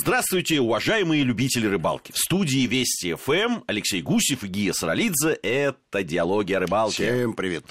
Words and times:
Здравствуйте, 0.00 0.60
уважаемые 0.60 1.24
любители 1.24 1.66
рыбалки. 1.66 2.12
В 2.12 2.18
студии 2.18 2.68
Вести 2.68 3.14
ФМ 3.14 3.64
Алексей 3.66 4.00
Гусев 4.00 4.44
и 4.44 4.46
Гия 4.46 4.72
Саралидзе. 4.72 5.32
Это 5.42 6.04
«Диалоги 6.04 6.52
о 6.52 6.60
рыбалке». 6.60 7.12
Всем 7.12 7.32
привет. 7.32 7.64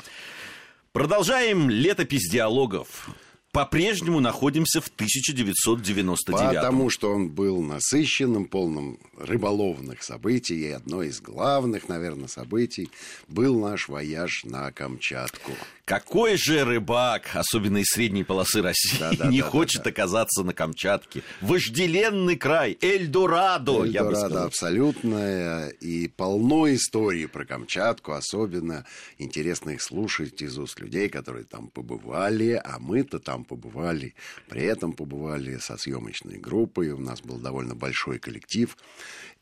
Продолжаем 0.91 1.69
летопись 1.69 2.29
диалогов. 2.29 3.07
По-прежнему 3.57 4.19
находимся 4.19 4.81
в 4.81 4.87
1999 4.87 6.53
Потому 6.53 6.91
что 6.91 7.11
он 7.11 7.29
был 7.29 7.63
насыщенным, 7.63 8.45
полным 8.45 8.99
рыболовных 9.17 10.03
событий. 10.03 10.59
И 10.59 10.69
одно 10.69 11.01
из 11.01 11.19
главных, 11.21 11.89
наверное, 11.89 12.27
событий 12.27 12.91
был 13.27 13.59
наш 13.59 13.89
вояж 13.89 14.43
на 14.43 14.71
Камчатку. 14.71 15.53
Какой 15.85 16.35
же 16.35 16.65
рыбак, 16.65 17.29
особенно 17.33 17.77
из 17.77 17.87
средней 17.87 18.25
полосы 18.25 18.61
России, 18.61 18.99
Да, 18.99 19.13
да, 19.17 19.27
не 19.27 19.39
да, 19.39 19.47
хочет 19.47 19.83
да, 19.83 19.89
оказаться 19.89 20.43
на 20.43 20.53
Камчатке? 20.53 21.23
Вожделенный 21.39 22.35
край, 22.35 22.77
Эльдорадо, 22.81 23.85
я 23.85 24.03
бы 24.03 24.09
Эльдорадо 24.09 24.17
сказал. 24.17 24.47
абсолютное 24.47 25.69
и 25.69 26.09
полно 26.09 26.71
историй 26.75 27.29
про 27.29 27.45
Камчатку. 27.45 28.11
Особенно 28.11 28.85
интересно 29.17 29.71
их 29.71 29.81
слушать 29.81 30.41
из 30.41 30.57
уст 30.59 30.79
людей, 30.81 31.07
которые 31.07 31.45
там 31.45 31.69
побывали, 31.69 32.61
а 32.63 32.79
мы-то 32.79 33.19
там 33.19 33.45
побывали. 33.47 34.13
При 34.49 34.63
этом 34.63 34.93
побывали 34.93 35.57
со 35.57 35.77
съемочной 35.77 36.37
группой. 36.37 36.89
У 36.91 36.99
нас 36.99 37.21
был 37.21 37.37
довольно 37.37 37.73
большой 37.75 38.19
коллектив. 38.19 38.77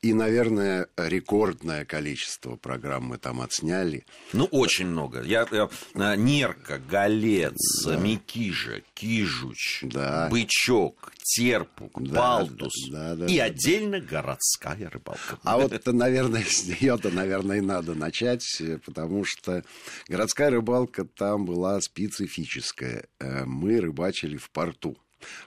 И, 0.01 0.13
наверное, 0.13 0.87
рекордное 0.97 1.83
количество 1.83 2.55
программ 2.57 3.05
мы 3.05 3.17
там 3.17 3.41
отсняли. 3.41 4.05
Ну, 4.33 4.45
очень 4.45 4.85
много. 4.87 5.23
Я, 5.23 5.47
я- 5.51 5.69
а, 5.95 6.15
Нерка, 6.15 6.77
Голец, 6.77 7.87
Микижа, 7.87 8.81
Кижуч, 8.93 9.81
Да. 9.83 10.27
Бычок, 10.29 11.11
Терпук, 11.23 12.03
Да, 12.03 12.13
Балтус. 12.39 12.73
да, 12.91 13.15
да, 13.15 13.25
и 13.25 13.37
да. 13.37 13.45
отдельно 13.45 13.99
городская 13.99 14.89
рыбалка. 14.91 15.39
А 15.43 15.57
вот, 15.57 15.71
это, 15.73 15.91
наверное, 15.91 16.43
с 16.47 16.65
нее-то, 16.67 17.09
наверное, 17.09 17.57
и 17.57 17.61
надо 17.61 17.95
начать, 17.95 18.45
э, 18.61 18.77
потому 18.85 19.23
что 19.25 19.63
городская 20.07 20.51
рыбалка 20.51 21.05
там 21.05 21.45
была 21.45 21.81
специфическая. 21.81 23.05
Э, 23.19 23.45
Мы 23.45 23.79
рыбачили 23.95 24.37
в 24.37 24.49
порту, 24.51 24.97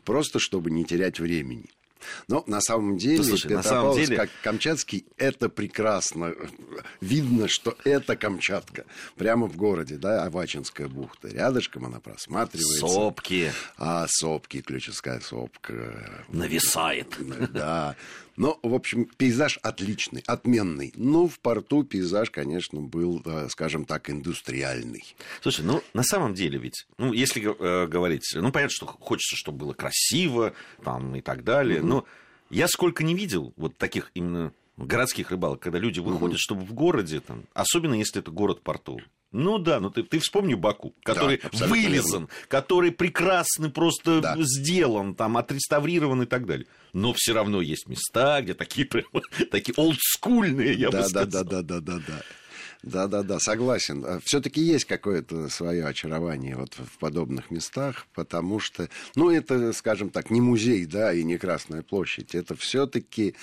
просто 0.04 0.38
чтобы 0.38 0.70
не 0.70 0.84
терять 0.84 1.20
времени. 1.20 1.70
Но 2.28 2.44
на 2.46 2.60
самом 2.60 2.96
деле, 2.98 3.18
Ну, 3.18 3.24
слушай, 3.24 3.52
на 3.52 3.62
самом 3.62 3.94
деле- 3.96 4.16
как 4.16 4.30
Камчатский, 4.42 5.04
это 5.16 5.48
прекрасно. 5.48 6.34
Видно, 7.00 7.48
что 7.48 7.76
это 7.84 8.16
Камчатка. 8.16 8.84
Прямо 9.16 9.46
в 9.46 9.56
городе, 9.56 9.96
да, 9.96 10.24
Авачинская 10.24 10.88
бухта. 10.88 11.28
Рядышком 11.28 11.86
она 11.86 12.00
просматривается. 12.00 12.86
Сопки 12.86 13.52
А 13.76 14.06
сопки, 14.08 14.60
ключевская 14.60 15.20
сопка, 15.20 16.24
нависает. 16.28 17.16
да. 17.52 17.96
Но, 18.36 18.56
в 18.62 18.72
общем, 18.72 19.06
пейзаж 19.16 19.58
отличный, 19.62 20.22
отменный. 20.24 20.92
Ну, 20.94 21.26
в 21.26 21.40
порту 21.40 21.82
пейзаж, 21.82 22.30
конечно, 22.30 22.80
был, 22.80 23.20
э, 23.24 23.48
скажем 23.50 23.84
так, 23.84 24.10
индустриальный. 24.10 25.02
Слушай, 25.42 25.64
ну 25.64 25.82
на 25.92 26.04
самом 26.04 26.34
деле 26.34 26.56
ведь, 26.60 26.86
ну 26.98 27.12
если 27.12 27.42
э, 27.42 27.86
говорить, 27.88 28.22
ну 28.34 28.52
понятно, 28.52 28.72
что 28.72 28.86
хочется, 28.86 29.34
чтобы 29.34 29.58
было 29.58 29.72
красиво, 29.72 30.52
там 30.84 31.16
и 31.16 31.20
так 31.20 31.42
далее, 31.42 31.82
но 31.88 32.04
я 32.50 32.68
сколько 32.68 33.04
не 33.04 33.14
видел 33.14 33.52
вот 33.56 33.76
таких 33.76 34.10
именно 34.14 34.52
городских 34.76 35.30
рыбалок, 35.30 35.60
когда 35.60 35.78
люди 35.78 36.00
выходят, 36.00 36.38
чтобы 36.38 36.62
в 36.62 36.72
городе, 36.72 37.20
там, 37.20 37.44
особенно 37.52 37.94
если 37.94 38.20
это 38.20 38.30
город 38.30 38.62
портовый. 38.62 39.04
Ну 39.30 39.58
да, 39.58 39.78
ну 39.78 39.90
ты, 39.90 40.04
ты 40.04 40.20
вспомни 40.20 40.54
Баку, 40.54 40.94
который 41.02 41.36
абсолютно 41.36 41.76
вылезан, 41.76 42.28
который 42.48 42.92
прекрасно 42.92 43.68
просто 43.68 44.20
Да. 44.22 44.36
сделан, 44.38 45.14
там, 45.14 45.36
отреставрирован 45.36 46.22
и 46.22 46.26
так 46.26 46.46
далее. 46.46 46.66
Но 46.94 47.12
все 47.14 47.34
равно 47.34 47.60
есть 47.60 47.88
места, 47.88 48.40
где 48.40 48.54
такие 48.54 48.86
прям, 48.86 49.04
такие 49.50 49.74
олдскульные, 49.76 50.72
я 50.72 50.86
бы 50.86 50.92
да, 50.92 51.02
да, 51.02 51.08
сказал. 51.08 51.44
да, 51.44 51.44
да, 51.44 51.62
да, 51.62 51.80
да, 51.80 51.80
да. 51.80 52.02
Да, 52.06 52.22
да, 52.82 53.22
да, 53.22 53.38
согласен. 53.40 54.20
Все-таки 54.24 54.60
есть 54.60 54.84
какое-то 54.84 55.48
свое 55.48 55.84
очарование 55.84 56.56
вот 56.56 56.74
в 56.74 56.98
подобных 56.98 57.50
местах, 57.50 58.06
потому 58.14 58.60
что, 58.60 58.88
ну, 59.16 59.30
это, 59.30 59.72
скажем 59.72 60.10
так, 60.10 60.30
не 60.30 60.40
музей, 60.40 60.86
да, 60.86 61.12
и 61.12 61.24
не 61.24 61.38
Красная 61.38 61.82
площадь. 61.82 62.34
Это 62.34 62.54
все-таки 62.54 63.34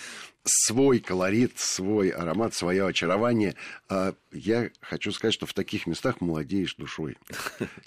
свой 0.46 1.00
колорит, 1.00 1.54
свой 1.58 2.10
аромат, 2.10 2.54
свое 2.54 2.86
очарование. 2.88 3.56
А 3.90 4.14
я 4.32 4.70
хочу 4.82 5.12
сказать, 5.12 5.34
что 5.34 5.46
в 5.46 5.54
таких 5.54 5.88
местах 5.88 6.22
молодеешь 6.22 6.76
душой. 6.76 7.18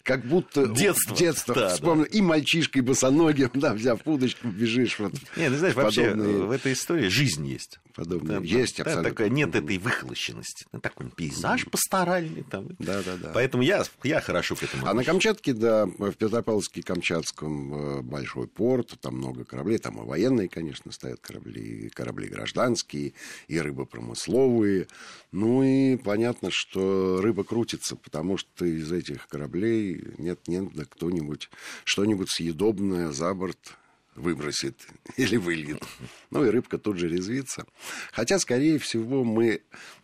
Как 0.03 0.25
будто 0.27 0.67
Детство. 0.75 1.17
детство 1.17 1.55
Да, 1.55 1.69
вспомнил. 1.71 2.05
И 2.05 2.21
мальчишкой 2.21 2.83
босоногим, 2.83 3.51
да, 3.55 3.75
взяв 3.75 4.01
удочку, 4.07 4.49
бежишь 4.49 4.99
вот 4.99 5.13
Не, 5.37 5.49
ну 5.51 5.57
знаешь, 5.57 5.75
в 5.75 5.79
вообще 5.79 6.11
подобные- 6.11 6.47
в 6.47 6.51
этой 6.51 6.73
истории 6.73 7.09
жизнь 7.09 7.47
есть. 7.47 7.79
подобные. 7.95 8.41
Да, 8.41 8.45
Есть 8.45 8.77
да, 8.79 8.83
абсолютно. 8.85 9.11
такая- 9.11 9.29
нет 9.29 9.55
этой 9.55 9.79
выхолощенности. 9.79 10.67
Ну, 10.73 10.81
Такой 10.81 11.11
пейзаж 11.11 11.65
пасторальный 11.67 12.43
там. 12.43 12.69
Да, 12.79 13.03
да, 13.03 13.17
да. 13.17 13.31
Поэтому 13.35 13.63
я, 13.63 13.85
я 14.03 14.21
хорошо 14.21 14.57
к 14.57 14.63
этому 14.63 14.87
А 14.87 14.95
на. 14.95 15.05
Камчатке, 15.05 15.53
да, 15.53 15.87
в 15.87 16.13
Петропавловске-Камчатском 16.13 17.99
э, 17.99 18.03
большой 18.03 18.47
порт, 18.49 18.99
там 19.01 19.17
много 19.17 19.45
кораблей, 19.45 19.79
там 19.79 20.01
и 20.03 20.07
военные, 20.07 20.49
конечно, 20.49 20.93
стоят 20.93 21.21
корабли, 21.21 21.87
и 21.87 21.89
корабли 21.89 22.29
гражданские, 22.53 23.13
и 23.49 23.61
рыбопромысловые. 23.61 24.89
Ну 25.33 25.63
и 25.63 25.97
понятно, 25.97 26.51
что 26.51 27.21
рыба 27.21 27.45
крутится, 27.45 27.97
потому 27.97 28.37
что 28.37 28.65
из 28.65 28.91
этих 28.91 29.29
кораблей 29.29 30.03
нет-нет, 30.19 30.73
да 30.75 30.85
кто-нибудь 30.85 31.51
что-нибудь 31.85 32.31
съедобное 32.31 33.13
за 33.13 33.35
борт 33.35 33.77
выбросит 34.19 34.87
или 35.17 35.37
выльет. 35.37 35.83
Ну 36.31 36.45
и 36.45 36.51
рыбка 36.51 36.79
тут 36.79 36.99
же 36.99 37.09
резвится. 37.09 37.67
Хотя, 38.13 38.39
скорее 38.39 38.79
всего, 38.79 39.25
мы, 39.25 39.63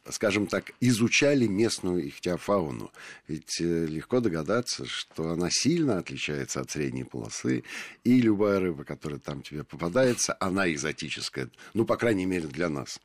скажем 0.08 0.46
так, 0.46 0.72
изучали 0.80 1.46
местную 1.46 2.08
ихтиофауну. 2.08 2.90
Ведь 3.28 3.60
э, 3.60 3.86
легко 3.86 4.20
догадаться, 4.20 4.86
что 4.86 5.30
она 5.30 5.48
сильно 5.50 5.98
отличается 5.98 6.60
от 6.60 6.70
средней 6.70 7.04
полосы. 7.04 7.64
И 8.04 8.20
любая 8.20 8.60
рыба, 8.60 8.84
которая 8.84 9.18
там 9.18 9.42
тебе 9.42 9.64
попадается, 9.64 10.36
она 10.40 10.70
экзотическая. 10.70 11.50
Ну, 11.74 11.84
по 11.84 11.96
крайней 11.96 12.26
мере, 12.26 12.46
для 12.48 12.68
нас. 12.68 13.00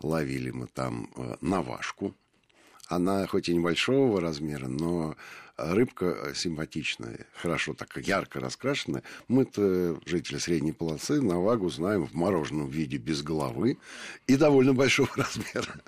Ловили 0.00 0.50
мы 0.50 0.66
там 0.66 1.10
э, 1.16 1.36
навашку. 1.40 2.14
Она 2.90 3.24
хоть 3.28 3.48
и 3.48 3.54
небольшого 3.54 4.20
размера, 4.20 4.66
но 4.66 5.14
рыбка 5.56 6.32
симпатичная, 6.34 7.24
хорошо 7.36 7.72
так 7.72 7.96
ярко 7.98 8.40
раскрашенная. 8.40 9.04
Мы-то, 9.28 10.00
жители 10.06 10.38
средней 10.38 10.72
полосы, 10.72 11.22
навагу 11.22 11.70
знаем 11.70 12.04
в 12.04 12.14
мороженом 12.14 12.68
виде 12.68 12.96
без 12.96 13.22
головы 13.22 13.78
и 14.26 14.34
довольно 14.34 14.74
большого 14.74 15.08
размера. 15.16 15.80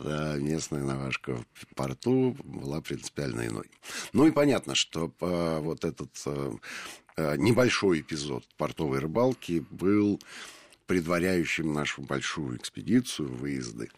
Да, 0.00 0.36
местная 0.38 0.82
навашка 0.82 1.36
в 1.52 1.74
порту 1.76 2.36
была 2.42 2.80
принципиально 2.80 3.46
иной. 3.46 3.70
Ну 4.12 4.26
и 4.26 4.32
понятно, 4.32 4.74
что 4.74 5.12
э, 5.20 5.60
вот 5.60 5.84
этот 5.84 6.10
э, 6.26 6.52
э, 7.18 7.36
небольшой 7.36 8.00
эпизод 8.00 8.44
портовой 8.56 8.98
рыбалки 8.98 9.64
был 9.70 10.20
предваряющим 10.86 11.72
нашу 11.72 12.02
большую 12.02 12.56
экспедицию, 12.56 13.28
выезды 13.28 13.90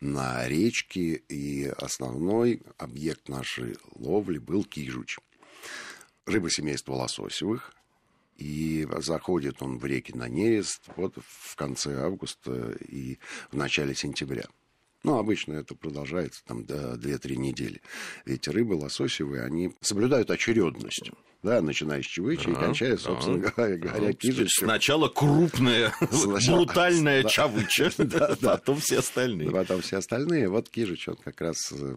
на 0.00 0.46
речки, 0.48 1.22
и 1.28 1.66
основной 1.76 2.62
объект 2.78 3.28
нашей 3.28 3.76
ловли 3.94 4.38
был 4.38 4.64
кижуч. 4.64 5.18
Рыба 6.26 6.50
семейства 6.50 6.94
лососевых, 6.94 7.74
и 8.36 8.86
заходит 8.98 9.62
он 9.62 9.78
в 9.78 9.84
реки 9.84 10.12
на 10.12 10.28
нерест 10.28 10.82
вот 10.96 11.14
в 11.16 11.56
конце 11.56 12.02
августа 12.02 12.72
и 12.88 13.18
в 13.50 13.56
начале 13.56 13.94
сентября. 13.94 14.44
Ну, 15.04 15.18
обычно 15.18 15.54
это 15.54 15.74
продолжается 15.74 16.42
там 16.44 16.64
до 16.64 16.94
2-3 16.94 17.36
недели. 17.36 17.80
Ведь 18.24 18.46
рыбы 18.46 18.74
лососевые, 18.74 19.42
они 19.44 19.74
соблюдают 19.80 20.30
очередность. 20.30 21.10
Да, 21.42 21.60
начиная 21.60 22.02
с 22.02 22.06
чевыча 22.06 22.50
и 22.50 22.54
кончая, 22.54 22.96
собственно 22.96 23.38
говоря, 23.38 23.76
говоря 23.78 24.06
Ну, 24.08 24.12
кижичем. 24.12 24.66
Сначала 24.68 25.08
крупная, 25.08 25.92
Сначала- 26.12 26.64
брутальная 26.64 27.22
Да. 27.24 27.28
чавыча, 27.28 27.90
Да, 27.98 28.36
да. 28.40 28.50
потом 28.56 28.78
все 28.78 29.00
остальные. 29.00 29.50
Потом 29.50 29.80
все 29.80 29.96
остальные. 29.96 30.48
Вот 30.48 30.68
Кижич, 30.68 31.08
он 31.08 31.16
как 31.16 31.40
раз 31.40 31.56
э, 31.72 31.96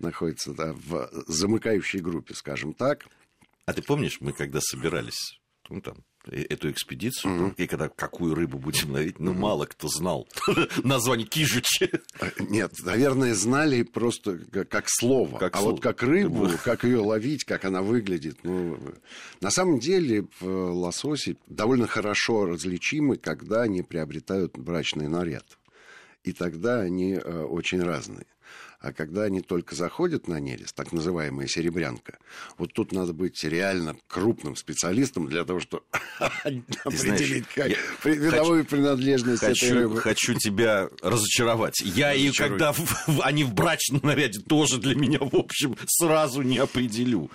находится 0.00 0.52
да, 0.52 0.72
в 0.72 1.08
замыкающей 1.28 2.00
группе, 2.00 2.34
скажем 2.34 2.74
так. 2.74 3.06
А 3.64 3.72
ты 3.72 3.80
помнишь, 3.82 4.16
мы 4.20 4.32
когда 4.32 4.58
собирались, 4.60 5.38
ну, 5.68 5.80
там, 5.80 5.94
эту 6.26 6.70
экспедицию, 6.70 7.34
ну, 7.34 7.54
и 7.56 7.66
когда 7.66 7.88
какую 7.88 8.34
рыбу 8.34 8.58
будем 8.58 8.92
ловить, 8.92 9.18
ну, 9.18 9.32
мало 9.32 9.66
кто 9.66 9.88
знал 9.88 10.28
название 10.84 11.26
кижучи. 11.26 11.90
Э, 12.20 12.30
Нет, 12.40 12.72
наверное, 12.82 13.34
знали 13.34 13.82
просто 13.82 14.38
как, 14.68 14.84
слово. 14.88 15.38
Как 15.38 15.56
а 15.56 15.58
слово. 15.58 15.72
вот 15.72 15.80
как 15.80 16.02
рыбу, 16.02 16.48
как 16.64 16.84
ее 16.84 16.98
ловить, 16.98 17.44
как 17.44 17.64
она 17.64 17.82
выглядит. 17.82 18.38
Ну, 18.42 18.78
на 19.40 19.50
самом 19.50 19.78
деле 19.78 20.26
э, 20.40 20.46
лососи 20.46 21.38
довольно 21.46 21.86
хорошо 21.86 22.46
различимы, 22.46 23.16
когда 23.16 23.62
они 23.62 23.82
приобретают 23.82 24.58
брачный 24.58 25.08
наряд. 25.08 25.58
И 26.22 26.32
тогда 26.32 26.80
они 26.80 27.14
э, 27.14 27.42
очень 27.44 27.82
разные. 27.82 28.26
А 28.80 28.94
когда 28.94 29.24
они 29.24 29.42
только 29.42 29.74
заходят 29.74 30.26
на 30.26 30.40
нерест, 30.40 30.74
так 30.74 30.92
называемая 30.92 31.46
серебрянка, 31.46 32.18
вот 32.56 32.72
тут 32.72 32.92
надо 32.92 33.12
быть 33.12 33.44
реально 33.44 33.94
крупным 34.08 34.56
специалистом 34.56 35.28
для 35.28 35.44
того, 35.44 35.60
чтобы 35.60 35.84
определить 36.84 37.46
как, 37.54 37.72
видовую 38.04 38.64
принадлежность 38.64 39.40
хочу, 39.40 39.66
этой 39.66 39.78
рыбы. 39.80 40.00
Хочу 40.00 40.32
тебя 40.32 40.88
разочаровать. 41.02 41.80
Я 41.80 42.12
ее, 42.12 42.32
когда 42.32 42.74
они 43.22 43.44
в 43.44 43.52
брачном 43.52 44.00
наряде, 44.02 44.40
тоже 44.40 44.78
для 44.78 44.94
меня, 44.94 45.18
в 45.18 45.34
общем, 45.34 45.76
сразу 45.86 46.40
не 46.40 46.56
определю. 46.56 47.30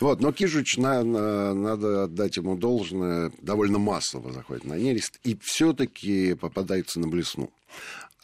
Вот, 0.00 0.20
но 0.20 0.32
Кижуч, 0.32 0.76
на, 0.76 1.02
на, 1.02 1.54
надо 1.54 2.04
отдать 2.04 2.36
ему 2.36 2.56
должное, 2.56 3.32
довольно 3.40 3.78
массово 3.78 4.32
заходит 4.32 4.64
на 4.64 4.74
нерест 4.74 5.18
и 5.24 5.36
все-таки 5.42 6.34
попадается 6.34 7.00
на 7.00 7.08
блесну. 7.08 7.50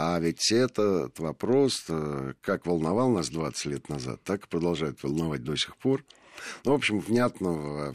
А 0.02 0.18
ведь 0.18 0.50
этот 0.50 1.18
вопрос, 1.18 1.84
э, 1.88 2.32
как 2.40 2.64
волновал 2.64 3.10
нас 3.10 3.28
20 3.28 3.66
лет 3.66 3.88
назад, 3.90 4.18
так 4.24 4.46
и 4.46 4.48
продолжает 4.48 5.02
волновать 5.02 5.44
до 5.44 5.54
сих 5.56 5.76
пор. 5.76 6.06
Ну, 6.64 6.72
в 6.72 6.74
общем, 6.74 7.00
внятного 7.00 7.94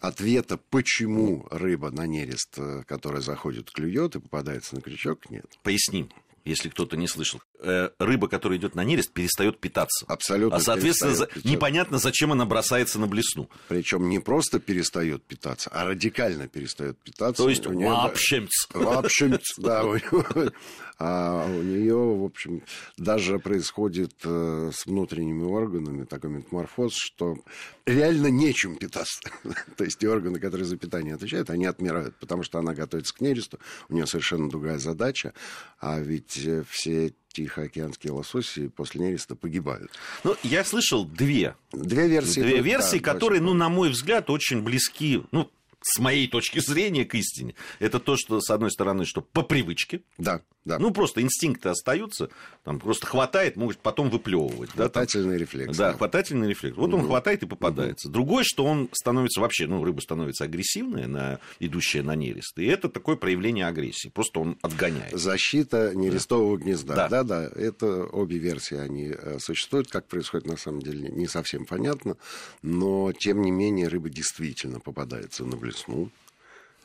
ответа, 0.00 0.58
почему 0.58 1.46
рыба 1.52 1.92
на 1.92 2.04
нерест, 2.04 2.58
э, 2.58 2.82
которая 2.84 3.20
заходит, 3.20 3.70
клюет 3.70 4.16
и 4.16 4.20
попадается 4.20 4.74
на 4.74 4.80
крючок, 4.80 5.30
нет. 5.30 5.46
Поясним 5.62 6.10
если 6.46 6.68
кто-то 6.68 6.96
не 6.96 7.08
слышал. 7.08 7.42
Э, 7.58 7.90
рыба, 7.98 8.28
которая 8.28 8.58
идет 8.58 8.74
на 8.74 8.84
нерест, 8.84 9.12
перестает 9.12 9.58
питаться. 9.58 10.04
Абсолютно. 10.08 10.56
А 10.56 10.60
соответственно, 10.60 11.14
за... 11.14 11.28
непонятно, 11.44 11.98
зачем 11.98 12.32
она 12.32 12.44
бросается 12.44 12.98
на 12.98 13.06
блесну. 13.06 13.48
Причем 13.68 14.10
не 14.10 14.18
просто 14.18 14.60
перестает 14.60 15.22
питаться, 15.24 15.70
а 15.72 15.86
радикально 15.86 16.48
перестает 16.48 16.98
питаться. 16.98 17.42
То 17.42 17.48
есть 17.48 17.66
вообще. 17.66 18.46
Вообще, 18.74 19.38
да. 19.58 19.84
А 20.98 21.44
у 21.44 21.62
нее, 21.62 21.94
в 21.94 22.24
общем, 22.24 22.62
даже 22.96 23.38
происходит 23.38 24.14
э, 24.24 24.70
с 24.72 24.86
внутренними 24.86 25.44
органами 25.44 26.04
такой 26.04 26.30
метаморфоз, 26.30 26.94
что 26.94 27.36
реально 27.84 28.28
нечем 28.28 28.76
питаться. 28.76 29.20
То 29.76 29.84
есть 29.84 29.98
те 29.98 30.08
органы, 30.08 30.40
которые 30.40 30.64
за 30.64 30.78
питание 30.78 31.14
отвечают, 31.14 31.50
они 31.50 31.66
отмирают, 31.66 32.16
потому 32.16 32.44
что 32.44 32.58
она 32.58 32.72
готовится 32.72 33.14
к 33.14 33.20
нересту, 33.20 33.58
у 33.90 33.94
нее 33.94 34.06
совершенно 34.06 34.48
другая 34.48 34.78
задача, 34.78 35.34
а 35.80 36.00
ведь 36.00 36.38
э, 36.38 36.64
все 36.70 37.12
тихоокеанские 37.36 38.12
лососи 38.12 38.68
после 38.68 39.06
нереста 39.06 39.34
погибают. 39.34 39.90
Ну, 40.24 40.36
я 40.42 40.64
слышал 40.64 41.04
две. 41.04 41.54
Две 41.72 42.08
версии. 42.08 42.40
Две 42.40 42.60
версии, 42.60 42.98
да, 42.98 43.12
которые, 43.12 43.40
ну, 43.40 43.52
на 43.52 43.68
мой 43.68 43.90
взгляд, 43.90 44.30
очень 44.30 44.62
близки. 44.62 45.22
Ну, 45.32 45.50
с 45.82 45.98
моей 45.98 46.26
точки 46.28 46.58
зрения, 46.58 47.04
к 47.04 47.14
истине. 47.14 47.54
Это 47.78 48.00
то, 48.00 48.16
что, 48.16 48.40
с 48.40 48.50
одной 48.50 48.70
стороны, 48.70 49.04
что 49.04 49.20
по 49.20 49.42
привычке. 49.42 50.00
Да, 50.18 50.40
да. 50.66 50.80
Ну, 50.80 50.90
просто 50.90 51.22
инстинкты 51.22 51.68
остаются, 51.68 52.28
там 52.64 52.80
просто 52.80 53.06
хватает, 53.06 53.54
может 53.56 53.78
потом 53.78 54.10
выплевывать. 54.10 54.70
Хватательный 54.70 55.24
да, 55.24 55.30
там, 55.30 55.40
рефлекс. 55.40 55.76
Да, 55.76 55.92
да, 55.92 55.96
хватательный 55.96 56.48
рефлекс. 56.48 56.76
Вот 56.76 56.88
угу. 56.92 56.98
он 56.98 57.06
хватает 57.06 57.44
и 57.44 57.46
попадается. 57.46 58.08
Угу. 58.08 58.12
Другой, 58.12 58.42
что 58.44 58.64
он 58.64 58.88
становится 58.92 59.40
вообще, 59.40 59.68
ну, 59.68 59.84
рыба 59.84 60.00
становится 60.00 60.42
агрессивная, 60.42 61.06
на, 61.06 61.38
идущая 61.60 62.02
на 62.02 62.16
нерест. 62.16 62.58
И 62.58 62.66
это 62.66 62.88
такое 62.88 63.14
проявление 63.14 63.66
агрессии. 63.68 64.08
Просто 64.08 64.40
он 64.40 64.58
отгоняет. 64.60 65.16
Защита 65.16 65.94
нерестового 65.94 66.58
да. 66.58 66.64
гнезда. 66.64 66.94
Да. 66.96 67.08
да, 67.08 67.22
да. 67.22 67.50
Это 67.54 68.04
обе 68.04 68.38
версии, 68.38 68.76
они 68.76 69.14
э, 69.16 69.38
существуют. 69.38 69.88
Как 69.88 70.08
происходит, 70.08 70.48
на 70.48 70.56
самом 70.56 70.82
деле, 70.82 71.08
не 71.10 71.28
совсем 71.28 71.64
понятно. 71.64 72.16
Но, 72.62 73.12
тем 73.12 73.40
не 73.42 73.52
менее, 73.52 73.86
рыба 73.86 74.08
действительно 74.10 74.80
попадается 74.80 75.44
на 75.44 75.56
блесну. 75.56 76.10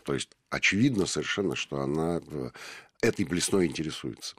То 0.04 0.14
есть 0.14 0.30
очевидно 0.50 1.06
совершенно, 1.06 1.56
что 1.56 1.80
она 1.80 2.22
э, 2.26 2.50
этой 3.02 3.26
блесной 3.26 3.68
интересуется. 3.68 4.36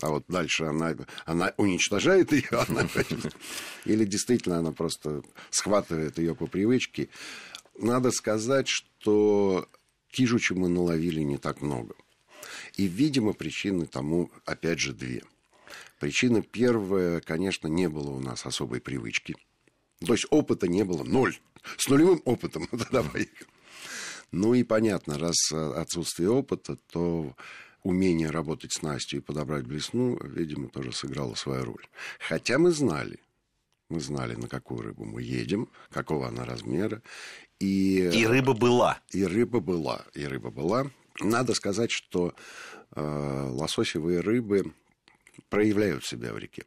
А 0.00 0.10
вот 0.10 0.24
дальше 0.28 0.64
она, 0.64 0.96
она 1.26 1.52
уничтожает 1.56 2.32
ее, 2.32 2.48
она, 2.68 2.88
или 3.84 4.04
действительно 4.04 4.58
она 4.58 4.72
просто 4.72 5.22
схватывает 5.50 6.18
ее 6.18 6.34
по 6.34 6.46
привычке. 6.46 7.08
Надо 7.78 8.10
сказать, 8.10 8.68
что 8.68 9.68
кижучи 10.10 10.52
мы 10.52 10.68
наловили 10.68 11.20
не 11.20 11.38
так 11.38 11.60
много. 11.60 11.94
И, 12.76 12.86
видимо, 12.86 13.32
причины 13.32 13.86
тому, 13.86 14.30
опять 14.44 14.78
же, 14.78 14.92
две. 14.92 15.22
Причина 15.98 16.42
первая, 16.42 17.20
конечно, 17.20 17.68
не 17.68 17.88
было 17.88 18.10
у 18.10 18.20
нас 18.20 18.46
особой 18.46 18.80
привычки. 18.80 19.36
То 20.04 20.14
есть 20.14 20.26
опыта 20.30 20.66
не 20.66 20.84
было, 20.84 21.04
ноль. 21.04 21.38
С 21.76 21.88
нулевым 21.88 22.22
опытом, 22.24 22.68
давай. 22.90 23.28
Ну 24.32 24.54
и 24.54 24.62
понятно, 24.62 25.18
раз 25.18 25.52
отсутствие 25.52 26.30
опыта, 26.30 26.76
то 26.90 27.36
умение 27.82 28.30
работать 28.30 28.72
с 28.72 28.82
Настей 28.82 29.18
и 29.18 29.22
подобрать 29.22 29.66
блесну, 29.66 30.18
видимо, 30.22 30.68
тоже 30.68 30.92
сыграло 30.92 31.34
свою 31.34 31.64
роль. 31.64 31.86
Хотя 32.18 32.58
мы 32.58 32.70
знали, 32.70 33.18
мы 33.88 34.00
знали, 34.00 34.34
на 34.34 34.48
какую 34.48 34.82
рыбу 34.82 35.04
мы 35.04 35.22
едем, 35.22 35.68
какого 35.90 36.28
она 36.28 36.44
размера. 36.44 37.02
И, 37.58 38.10
и 38.12 38.26
рыба 38.26 38.54
была. 38.54 39.00
И 39.10 39.24
рыба 39.24 39.60
была. 39.60 40.04
И 40.14 40.24
рыба 40.24 40.50
была. 40.50 40.90
Надо 41.20 41.54
сказать, 41.54 41.90
что 41.90 42.34
э, 42.94 43.48
лососевые 43.50 44.20
рыбы 44.20 44.72
проявляют 45.48 46.04
себя 46.04 46.32
в 46.32 46.38
реке. 46.38 46.64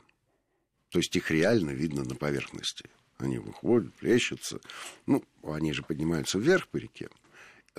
То 0.89 0.99
есть 0.99 1.15
их 1.15 1.31
реально 1.31 1.71
видно 1.71 2.03
на 2.03 2.15
поверхности. 2.15 2.85
Они 3.17 3.37
выходят, 3.37 3.93
плещутся. 3.95 4.59
Ну, 5.07 5.23
они 5.43 5.73
же 5.73 5.81
поднимаются 5.81 6.37
вверх 6.37 6.67
по 6.67 6.77
реке 6.77 7.09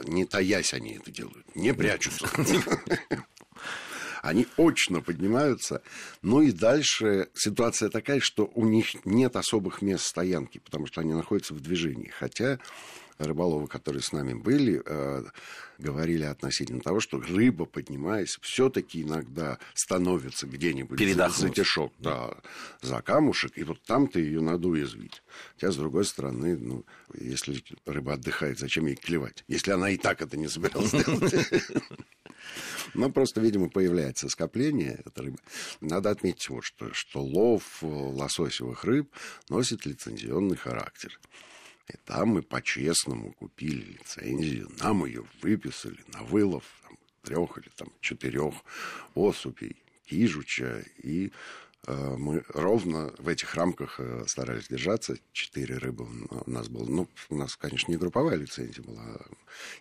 не 0.02 0.25
таясь 0.25 0.75
они 0.75 0.94
это 0.94 1.11
делают, 1.11 1.55
не 1.55 1.73
прячутся. 1.73 2.29
Они 4.23 4.46
очно 4.56 5.02
поднимаются. 5.02 5.82
Ну 6.23 6.41
и 6.41 6.50
дальше 6.50 7.29
ситуация 7.35 7.91
такая, 7.91 8.20
что 8.20 8.50
у 8.55 8.64
них 8.64 9.05
нет 9.05 9.37
особых 9.37 9.82
мест 9.82 10.06
стоянки, 10.06 10.58
потому 10.58 10.87
что 10.87 11.02
они 11.02 11.12
находятся 11.12 11.52
в 11.52 11.61
движении. 11.61 12.08
Хотя 12.08 12.58
рыболовы, 13.19 13.67
которые 13.67 14.03
с 14.03 14.13
нами 14.13 14.35
были, 14.35 14.83
э, 14.85 15.25
говорили 15.79 16.25
относительно 16.25 16.81
того, 16.81 17.01
что 17.01 17.21
рыба, 17.21 17.65
поднимаясь, 17.65 18.39
все-таки 18.43 19.03
иногда 19.03 19.59
становится 19.75 20.47
где-нибудь 20.47 20.99
за, 21.15 21.29
за 21.29 21.51
тишок, 21.51 21.93
да, 21.99 22.35
за 22.81 23.03
камушек, 23.03 23.57
и 23.57 23.65
вот 23.65 23.83
там-то 23.83 24.19
ее 24.19 24.41
надо 24.41 24.69
уязвить. 24.69 25.23
Хотя, 25.55 25.73
с 25.73 25.77
другой 25.77 26.05
стороны, 26.05 26.57
ну, 26.57 26.85
если 27.15 27.63
рыба 27.87 28.15
отдыхает, 28.15 28.59
зачем 28.59 28.87
ей 28.87 28.97
клевать? 28.97 29.45
Если 29.49 29.71
она 29.71 29.91
и 29.91 29.97
так 29.97 30.23
это 30.23 30.37
не 30.37 30.49
собиралась 30.49 30.91
делать. 30.91 31.35
Но 32.95 33.11
просто, 33.11 33.41
видимо, 33.41 33.69
появляется 33.69 34.29
скопление 34.29 35.01
этой 35.05 35.27
рыбы. 35.27 35.39
Надо 35.81 36.11
отметить 36.11 36.49
вот 36.51 36.65
что, 36.65 36.93
что 36.93 37.23
лов 37.23 37.79
лососевых 37.83 38.85
рыб 38.85 39.11
носит 39.49 39.87
лицензионный 39.87 40.57
характер. 40.57 41.19
И 41.89 41.97
там 42.07 42.29
мы 42.31 42.43
по-честному 42.43 43.33
купили 43.33 43.99
лицензию, 43.99 44.71
нам 44.81 45.05
ее 45.05 45.25
выписали 45.43 45.99
на 46.13 46.23
вылов 46.23 46.65
там, 46.83 46.97
трех 47.23 47.59
или 47.59 47.69
там, 47.77 47.89
четырех 48.01 48.55
особей 49.15 49.77
кижуча, 50.06 50.85
и 51.03 51.31
э, 51.87 52.17
мы 52.17 52.43
ровно 52.49 53.13
в 53.19 53.29
этих 53.29 53.55
рамках 53.55 54.01
э, 54.01 54.25
старались 54.27 54.69
держаться. 54.69 55.19
Четыре 55.32 55.77
рыбы 55.77 56.06
у 56.31 56.51
нас 56.51 56.69
было. 56.69 56.87
Ну, 56.87 57.08
у 57.29 57.37
нас, 57.37 57.56
конечно, 57.56 57.91
не 57.91 57.99
групповая 57.99 58.37
лицензия 58.37 58.82
была, 58.82 59.03
а 59.03 59.27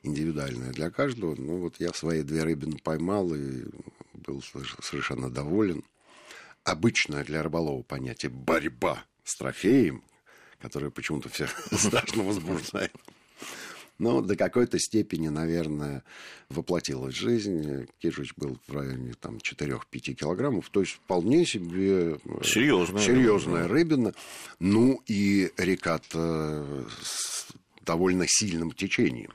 индивидуальная 0.03 0.71
для 0.71 0.89
каждого. 0.89 1.35
Ну, 1.35 1.59
вот 1.59 1.79
я 1.79 1.93
свои 1.93 2.21
две 2.23 2.43
рыбины 2.43 2.77
поймал 2.77 3.33
и 3.33 3.63
был 4.13 4.41
совершенно 4.41 5.29
доволен. 5.29 5.83
Обычное 6.63 7.23
для 7.23 7.43
рыболова 7.43 7.81
понятие 7.83 8.31
«борьба» 8.31 9.05
с 9.23 9.35
трофеем, 9.35 10.03
которая 10.63 10.91
почему-то 10.91 11.27
всех 11.27 11.49
страшно 11.73 12.23
возбуждает. 12.23 12.95
Но 13.99 14.21
до 14.21 14.35
какой-то 14.37 14.79
степени, 14.79 15.27
наверное, 15.27 16.03
воплотилась 16.49 17.15
жизнь. 17.15 17.87
Кижич 17.99 18.33
был 18.37 18.57
в 18.67 18.73
районе 18.73 19.13
там, 19.19 19.37
4-5 19.37 20.13
килограммов. 20.13 20.69
То 20.69 20.79
есть 20.79 20.93
вполне 20.93 21.45
себе 21.45 22.13
э, 22.15 22.43
серьезная, 22.43 23.01
серьезная 23.01 23.67
рыбина. 23.67 24.13
Ну 24.59 25.01
и 25.05 25.51
река 25.57 25.99
с 26.11 27.47
довольно 27.81 28.25
сильным 28.25 28.71
течением. 28.71 29.31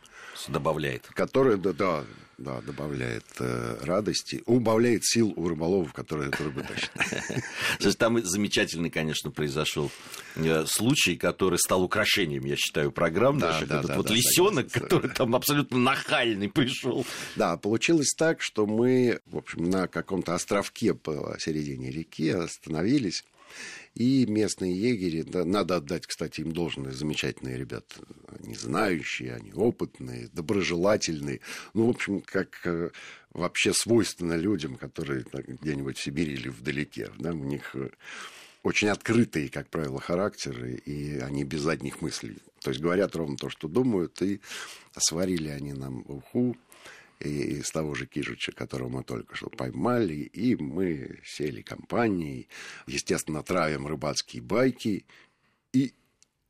Добавляет. 0.47 1.07
Которая, 1.15 1.57
да, 1.57 1.73
да, 1.73 2.05
да, 2.39 2.61
добавляет 2.61 3.25
э, 3.41 3.79
радости, 3.83 4.43
убавляет 4.47 5.05
сил 5.05 5.33
у 5.37 5.49
рыболовов, 5.49 5.93
которые 5.93 6.29
эту 6.29 6.45
рыбу 6.45 6.63
тащат. 6.63 7.99
Там 7.99 8.25
замечательный, 8.25 8.91
конечно, 8.91 9.33
произошел 9.33 9.91
э, 10.37 10.65
случай, 10.67 11.17
который 11.17 11.59
стал 11.59 11.83
украшением, 11.83 12.45
я 12.45 12.57
считаю, 12.57 12.93
программ 12.93 13.39
да. 13.39 13.59
Да, 13.59 13.77
Этот 13.77 13.87
да, 13.89 13.97
вот 13.97 14.07
да, 14.07 14.15
лисенок, 14.15 14.69
да, 14.73 14.81
который 14.81 15.11
там 15.11 15.35
абсолютно 15.35 15.79
нахальный 15.79 16.49
пришел. 16.49 17.05
Да, 17.35 17.57
получилось 17.57 18.15
так, 18.17 18.41
что 18.41 18.67
мы, 18.67 19.21
в 19.27 19.37
общем, 19.37 19.69
на 19.69 19.89
каком-то 19.89 20.35
островке 20.35 20.95
по 20.95 21.37
середине 21.41 21.91
реки 21.91 22.31
остановились 22.31 23.25
И 23.99 24.27
местные 24.27 24.81
егери, 24.81 25.25
да, 25.25 25.45
надо 25.45 25.75
отдать, 25.75 26.07
кстати, 26.07 26.43
им 26.43 26.53
должное, 26.53 26.93
замечательные 26.93 27.59
ребята. 27.59 27.97
Они 28.29 28.55
знающие, 28.55 29.35
они 29.35 29.53
опытные, 29.53 30.29
доброжелательные. 30.33 31.41
Ну, 31.75 31.87
в 31.87 31.91
общем, 31.91 32.21
как 32.21 32.61
э, 32.65 32.91
вообще 33.33 33.75
свойственно 33.75 34.35
людям, 34.35 34.77
которые 34.77 35.25
где-нибудь 35.33 35.99
в 35.99 36.01
Сибири 36.01 36.35
или 36.35 36.49
вдалеке. 36.49 37.11
Да, 37.19 37.33
у 37.33 37.43
них 37.43 37.75
э, 37.75 37.91
очень 38.63 38.87
открытые, 38.87 39.49
как 39.49 39.69
правило, 39.69 40.01
характеры, 40.01 40.75
и 40.75 41.19
они 41.19 41.43
без 41.43 41.63
задних 41.63 42.01
мыслей. 42.01 42.39
То 42.61 42.71
есть 42.71 42.81
говорят 42.81 43.17
ровно 43.17 43.37
то, 43.37 43.51
что 43.51 43.67
думают, 43.67 44.23
и 44.23 44.41
сварили 44.97 45.49
они 45.49 45.73
нам 45.73 46.05
уху 46.07 46.57
и 47.21 47.59
из 47.59 47.71
того 47.71 47.95
же 47.95 48.07
Кижича, 48.07 48.53
которого 48.53 48.89
мы 48.89 49.05
только 49.05 49.35
что 49.35 49.49
поймали, 49.51 50.15
и 50.15 50.57
мы 50.57 51.21
сели 51.25 51.63
компанией, 51.63 52.49
естественно, 52.87 53.43
травим 53.43 53.87
рыбацкие 53.87 54.43
байки, 54.43 55.05
и 55.73 55.95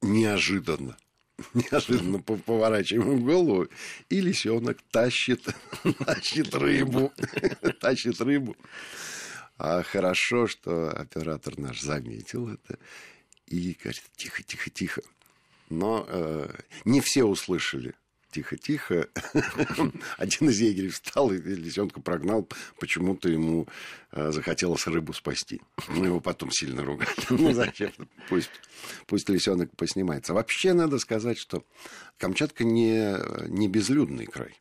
неожиданно 0.03 0.97
неожиданно 1.55 2.19
поворачиваем 2.21 3.25
голову, 3.25 3.69
и 4.09 4.21
лисенок 4.21 4.79
тащит, 4.91 5.45
тащит 6.05 6.55
рыбу, 6.55 7.13
тащит 7.81 8.21
рыбу. 8.21 8.57
А 9.57 9.83
хорошо, 9.83 10.47
что 10.47 10.91
оператор 10.91 11.59
наш 11.59 11.81
заметил 11.81 12.49
это 12.49 12.79
и 13.47 13.77
говорит, 13.83 14.03
тихо, 14.17 14.43
тихо, 14.43 14.71
тихо. 14.71 15.03
Но 15.69 16.07
э, 16.09 16.55
не 16.85 17.01
все 17.01 17.25
услышали 17.25 17.95
тихо-тихо. 18.31 19.09
Один 20.19 20.51
из 20.51 20.61
егерей 20.61 20.91
встал 20.91 21.33
и 21.33 21.39
лисенка 21.39 22.01
прогнал. 22.01 22.49
Почему-то 22.79 23.29
ему 23.29 23.69
э, 24.13 24.31
захотелось 24.33 24.87
рыбу 24.87 25.13
спасти. 25.13 25.61
Мы 25.89 26.07
его 26.07 26.21
потом 26.21 26.51
сильно 26.51 26.85
ругали. 26.85 27.11
Ну, 27.31 27.53
зачем? 27.53 27.93
Пусть, 28.29 28.51
пусть 29.07 29.29
лисенок 29.29 29.75
поснимается. 29.77 30.35
Вообще 30.35 30.73
надо 30.73 30.99
сказать, 30.99 31.39
что 31.39 31.65
Камчатка 32.19 32.65
не, 32.65 33.17
не 33.49 33.69
безлюдный 33.69 34.27
край 34.27 34.59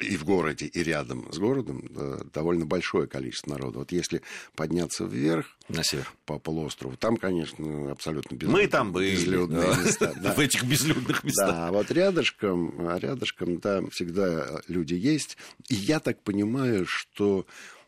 и 0.00 0.16
в 0.16 0.24
городе, 0.24 0.66
и 0.66 0.82
рядом 0.82 1.30
с 1.32 1.38
городом 1.38 1.88
довольно 2.32 2.66
большое 2.66 3.06
количество 3.06 3.52
народу. 3.52 3.80
Вот 3.80 3.92
если 3.92 4.22
подняться 4.56 5.04
вверх, 5.04 5.46
на 5.68 5.84
север, 5.84 6.10
по 6.26 6.38
полуострову, 6.38 6.96
там, 6.96 7.16
конечно, 7.16 7.92
абсолютно 7.92 8.34
безлюд... 8.34 8.52
Мы 8.52 8.66
там 8.66 8.92
были. 8.92 9.12
безлюдные 9.12 9.62
да. 9.62 9.82
места. 9.82 10.14
Да. 10.20 10.34
В 10.34 10.38
этих 10.38 10.64
безлюдных 10.64 11.24
местах. 11.24 11.50
Да, 11.50 11.68
а 11.68 11.72
вот 11.72 11.90
рядышком, 11.90 12.98
рядышком, 12.98 13.58
да, 13.58 13.82
всегда 13.90 14.60
люди 14.68 14.94
есть. 14.94 15.36
И 15.68 15.74
я 15.74 16.00
так 16.00 16.20
понимаю, 16.22 16.84
что 16.86 17.46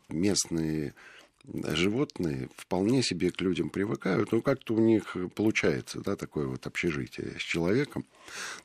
местные 0.09 0.93
животные 1.45 2.49
вполне 2.55 3.03
себе 3.03 3.31
к 3.31 3.41
людям 3.41 3.69
привыкают. 3.69 4.31
Ну, 4.31 4.41
как-то 4.41 4.75
у 4.75 4.79
них 4.79 5.15
получается, 5.35 6.01
да, 6.01 6.15
такое 6.15 6.47
вот 6.47 6.65
общежитие 6.65 7.37
с 7.37 7.41
человеком. 7.41 8.05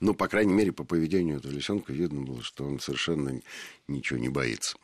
Но, 0.00 0.14
по 0.14 0.28
крайней 0.28 0.54
мере, 0.54 0.72
по 0.72 0.84
поведению 0.84 1.38
этого 1.38 1.52
лисенка 1.52 1.92
видно 1.92 2.22
было, 2.22 2.42
что 2.42 2.64
он 2.64 2.80
совершенно 2.80 3.40
ничего 3.88 4.18
не 4.18 4.28
боится. 4.28 4.76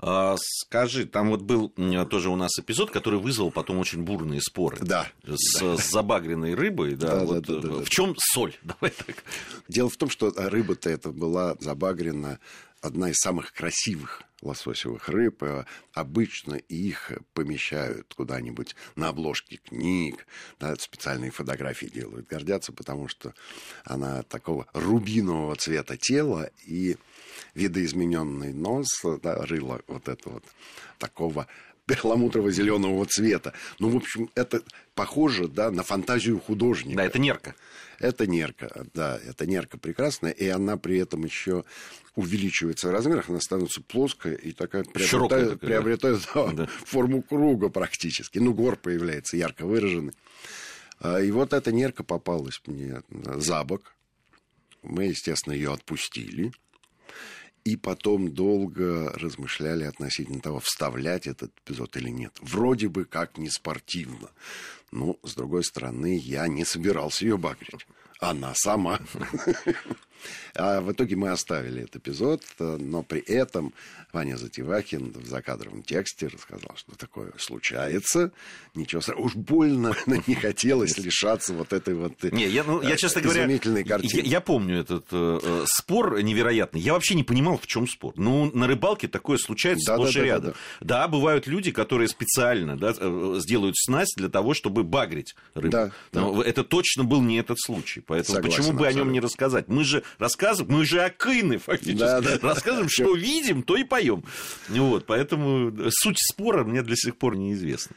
А, 0.00 0.36
скажи, 0.38 1.06
там 1.06 1.30
вот 1.30 1.42
был 1.42 1.72
тоже 2.08 2.30
у 2.30 2.36
нас 2.36 2.56
эпизод, 2.58 2.90
который 2.90 3.18
вызвал 3.18 3.50
потом 3.50 3.78
очень 3.78 4.02
бурные 4.02 4.40
споры. 4.40 4.78
Да. 4.80 5.08
С, 5.24 5.60
да. 5.60 5.76
с 5.76 5.90
забагренной 5.90 6.54
рыбой. 6.54 6.94
Да, 6.94 7.16
да, 7.16 7.24
вот, 7.24 7.46
да, 7.46 7.60
да, 7.60 7.68
да. 7.68 7.84
В 7.84 7.90
чем 7.90 8.14
соль? 8.16 8.54
Давай 8.62 8.92
так. 8.92 9.24
Дело 9.66 9.90
в 9.90 9.96
том, 9.96 10.08
что 10.08 10.32
рыба-то 10.36 10.88
это 10.88 11.10
была 11.10 11.56
забагрена 11.58 12.38
одна 12.80 13.10
из 13.10 13.16
самых 13.16 13.52
красивых 13.52 14.22
лососевых 14.42 15.08
рыб. 15.08 15.42
Э, 15.42 15.64
обычно 15.92 16.54
их 16.54 17.12
помещают 17.34 18.14
куда-нибудь 18.14 18.76
на 18.96 19.08
обложке 19.08 19.56
книг, 19.56 20.26
да, 20.60 20.74
специальные 20.76 21.30
фотографии 21.30 21.86
делают, 21.86 22.28
гордятся, 22.28 22.72
потому 22.72 23.08
что 23.08 23.34
она 23.84 24.22
такого 24.22 24.66
рубинового 24.72 25.56
цвета 25.56 25.96
тела 25.96 26.50
и 26.66 26.96
видоизмененный 27.54 28.52
нос, 28.52 28.88
да, 29.22 29.44
рыло 29.46 29.80
вот 29.86 30.08
это 30.08 30.30
вот 30.30 30.44
такого 30.98 31.46
перламутрово-зеленого 31.88 33.04
цвета. 33.06 33.54
Ну, 33.78 33.88
в 33.88 33.96
общем, 33.96 34.30
это 34.34 34.62
похоже 34.94 35.48
да, 35.48 35.70
на 35.70 35.82
фантазию 35.82 36.38
художника. 36.38 36.98
Да, 36.98 37.04
это 37.04 37.18
нерка. 37.18 37.54
Это 37.98 38.28
нерка, 38.28 38.86
да, 38.94 39.18
это 39.26 39.44
нерка 39.44 39.76
прекрасная, 39.76 40.30
и 40.30 40.46
она 40.46 40.76
при 40.76 40.98
этом 40.98 41.24
еще 41.24 41.64
увеличивается 42.14 42.88
в 42.88 42.90
размерах, 42.92 43.28
она 43.28 43.40
становится 43.40 43.82
плоская 43.82 44.34
и 44.34 44.52
такая 44.52 44.84
приобретает, 44.84 45.50
такая, 45.50 45.56
приобретает 45.56 46.28
да. 46.32 46.52
Да, 46.52 46.66
форму 46.66 47.22
круга 47.22 47.70
практически. 47.70 48.38
Ну, 48.38 48.54
гор 48.54 48.76
появляется 48.76 49.36
ярко 49.36 49.66
выраженный. 49.66 50.12
А, 51.00 51.20
и 51.20 51.30
вот 51.32 51.52
эта 51.52 51.72
нерка 51.72 52.04
попалась 52.04 52.60
мне 52.66 53.02
за 53.10 53.64
бок. 53.64 53.94
Мы, 54.82 55.06
естественно, 55.06 55.54
ее 55.54 55.72
отпустили. 55.72 56.52
И 57.64 57.76
потом 57.76 58.32
долго 58.32 59.12
размышляли 59.12 59.84
относительно 59.84 60.40
того, 60.40 60.60
вставлять 60.60 61.26
этот 61.26 61.52
эпизод 61.64 61.96
или 61.96 62.08
нет. 62.08 62.32
Вроде 62.40 62.88
бы 62.88 63.04
как 63.04 63.36
не 63.38 63.50
спортивно. 63.50 64.30
Но, 64.90 65.16
с 65.22 65.34
другой 65.34 65.64
стороны, 65.64 66.18
я 66.18 66.48
не 66.48 66.64
собирался 66.64 67.24
ее 67.24 67.36
багрить. 67.36 67.86
Она 68.20 68.54
сама. 68.54 69.00
А 70.54 70.80
в 70.80 70.92
итоге 70.92 71.16
мы 71.16 71.30
оставили 71.30 71.82
этот 71.82 71.96
эпизод, 71.96 72.42
но 72.58 73.02
при 73.02 73.20
этом 73.20 73.72
Ваня 74.12 74.36
Затевахин 74.36 75.12
в 75.12 75.26
закадровом 75.26 75.82
тексте 75.82 76.28
рассказал, 76.28 76.72
что 76.76 76.96
такое 76.96 77.32
случается. 77.38 78.32
Ничего 78.74 79.00
страшного. 79.00 79.26
Уж 79.26 79.34
больно 79.34 79.94
не 80.26 80.34
хотелось 80.34 80.98
лишаться 80.98 81.54
вот 81.54 81.72
этой 81.72 81.94
вот 81.94 82.22
не, 82.22 82.46
я, 82.46 82.64
ну, 82.64 82.82
я, 82.82 82.96
честно 82.96 83.20
говоря, 83.20 83.46
картины. 83.48 84.20
Я, 84.20 84.22
я 84.22 84.40
помню 84.40 84.80
этот 84.80 85.06
э, 85.12 85.40
э, 85.42 85.64
спор 85.66 86.22
невероятный. 86.22 86.80
Я 86.80 86.94
вообще 86.94 87.14
не 87.14 87.24
понимал, 87.24 87.58
в 87.58 87.66
чем 87.66 87.86
спор. 87.86 88.14
Ну, 88.16 88.50
на 88.52 88.66
рыбалке 88.66 89.08
такое 89.08 89.38
случается 89.38 89.92
да, 89.92 89.96
сплошь 89.96 90.14
да, 90.14 90.20
и 90.20 90.24
рядом. 90.24 90.50
Да, 90.50 90.56
да. 90.80 91.00
да, 91.02 91.08
бывают 91.08 91.46
люди, 91.46 91.70
которые 91.70 92.08
специально 92.08 92.76
да, 92.76 92.94
э, 92.98 93.34
сделают 93.38 93.76
снасть 93.76 94.14
для 94.16 94.28
того, 94.28 94.54
чтобы 94.54 94.84
багрить 94.84 95.34
рыбу. 95.54 95.72
Да, 95.72 95.90
Но 96.12 96.42
да. 96.42 96.48
это 96.48 96.64
точно 96.64 97.04
был 97.04 97.22
не 97.22 97.38
этот 97.38 97.58
случай. 97.60 98.00
Поэтому 98.00 98.36
Согласен, 98.36 98.56
почему 98.56 98.78
бы 98.78 98.86
абсолютно. 98.86 99.02
о 99.02 99.04
нем 99.04 99.12
не 99.12 99.20
рассказать? 99.20 99.68
Мы 99.68 99.84
же 99.84 100.02
рассказываем, 100.18 100.78
мы 100.78 100.84
же 100.84 101.02
акины 101.02 101.58
фактически. 101.58 101.98
Да, 101.98 102.20
да. 102.20 102.38
Рассказываем, 102.40 102.88
что 102.88 103.14
видим, 103.14 103.62
то 103.62 103.76
и 103.76 103.84
поем. 103.84 104.24
Вот, 104.68 105.06
поэтому 105.06 105.72
суть 105.90 106.18
спора 106.18 106.64
мне 106.64 106.82
до 106.82 106.96
сих 106.96 107.16
пор 107.16 107.36
неизвестна. 107.36 107.96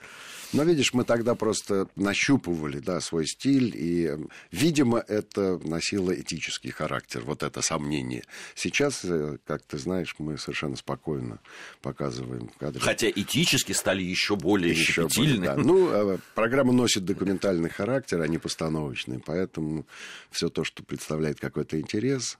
Но, 0.53 0.63
видишь, 0.63 0.93
мы 0.93 1.03
тогда 1.03 1.35
просто 1.35 1.87
нащупывали 1.95 2.79
да, 2.79 2.99
свой 3.01 3.25
стиль, 3.27 3.71
и, 3.75 4.17
видимо, 4.51 4.99
это 4.99 5.59
носило 5.59 6.11
этический 6.11 6.71
характер, 6.71 7.21
вот 7.25 7.43
это 7.43 7.61
сомнение. 7.61 8.23
Сейчас, 8.55 9.01
э, 9.03 9.37
как 9.45 9.63
ты 9.63 9.77
знаешь, 9.77 10.15
мы 10.17 10.37
совершенно 10.37 10.75
спокойно 10.75 11.39
показываем 11.81 12.49
кадры. 12.59 12.81
Хотя 12.81 13.09
этически 13.09 13.71
стали 13.71 14.03
еще 14.03 14.35
более 14.35 14.71
еще 14.71 15.03
щепетильны. 15.03 15.37
Более, 15.37 15.55
да. 15.55 15.55
Ну, 15.55 15.89
э, 15.89 16.17
программа 16.35 16.73
носит 16.73 17.05
документальный 17.05 17.69
характер, 17.69 18.21
а 18.21 18.27
не 18.27 18.37
постановочный, 18.37 19.19
поэтому 19.19 19.85
все 20.31 20.49
то, 20.49 20.63
что 20.63 20.83
представляет 20.83 21.39
какой-то 21.39 21.79
интерес, 21.79 22.37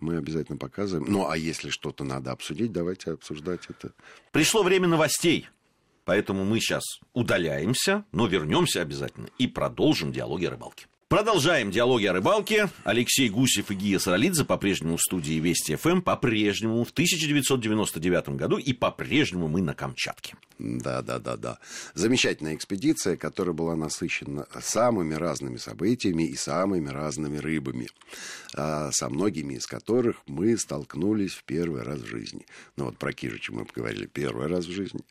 мы 0.00 0.16
обязательно 0.16 0.58
показываем. 0.58 1.10
Ну, 1.10 1.28
а 1.28 1.36
если 1.36 1.70
что-то 1.70 2.04
надо 2.04 2.32
обсудить, 2.32 2.72
давайте 2.72 3.12
обсуждать 3.12 3.60
это. 3.68 3.92
Пришло 4.32 4.62
время 4.62 4.88
новостей. 4.88 5.48
Поэтому 6.04 6.44
мы 6.44 6.60
сейчас 6.60 6.82
удаляемся, 7.12 8.04
но 8.12 8.26
вернемся 8.26 8.82
обязательно 8.82 9.28
и 9.38 9.46
продолжим 9.46 10.12
диалоги 10.12 10.46
о 10.46 10.50
рыбалке. 10.50 10.86
Продолжаем 11.12 11.70
диалоги 11.70 12.06
о 12.06 12.14
рыбалке. 12.14 12.70
Алексей 12.84 13.28
Гусев 13.28 13.70
и 13.70 13.74
Гия 13.74 13.98
Саралидзе 13.98 14.46
по-прежнему 14.46 14.96
в 14.96 15.02
студии 15.02 15.34
Вести 15.34 15.76
ФМ, 15.76 16.00
по-прежнему 16.00 16.84
в 16.84 16.90
1999 16.90 18.30
году 18.30 18.56
и 18.56 18.72
по-прежнему 18.72 19.46
мы 19.46 19.60
на 19.60 19.74
Камчатке. 19.74 20.36
Да, 20.58 21.02
да, 21.02 21.18
да, 21.18 21.36
да. 21.36 21.58
Замечательная 21.92 22.54
экспедиция, 22.54 23.18
которая 23.18 23.52
была 23.52 23.76
насыщена 23.76 24.46
самыми 24.62 25.12
разными 25.12 25.58
событиями 25.58 26.22
и 26.22 26.34
самыми 26.34 26.88
разными 26.88 27.36
рыбами, 27.36 27.90
а, 28.54 28.90
со 28.90 29.10
многими 29.10 29.56
из 29.56 29.66
которых 29.66 30.22
мы 30.26 30.56
столкнулись 30.56 31.34
в 31.34 31.44
первый 31.44 31.82
раз 31.82 32.00
в 32.00 32.06
жизни. 32.06 32.46
Ну 32.78 32.86
вот 32.86 32.96
про 32.96 33.12
Кижича 33.12 33.52
мы 33.52 33.66
поговорили 33.66 34.06
первый 34.06 34.46
раз 34.46 34.64
в 34.64 34.72
жизни. 34.72 35.02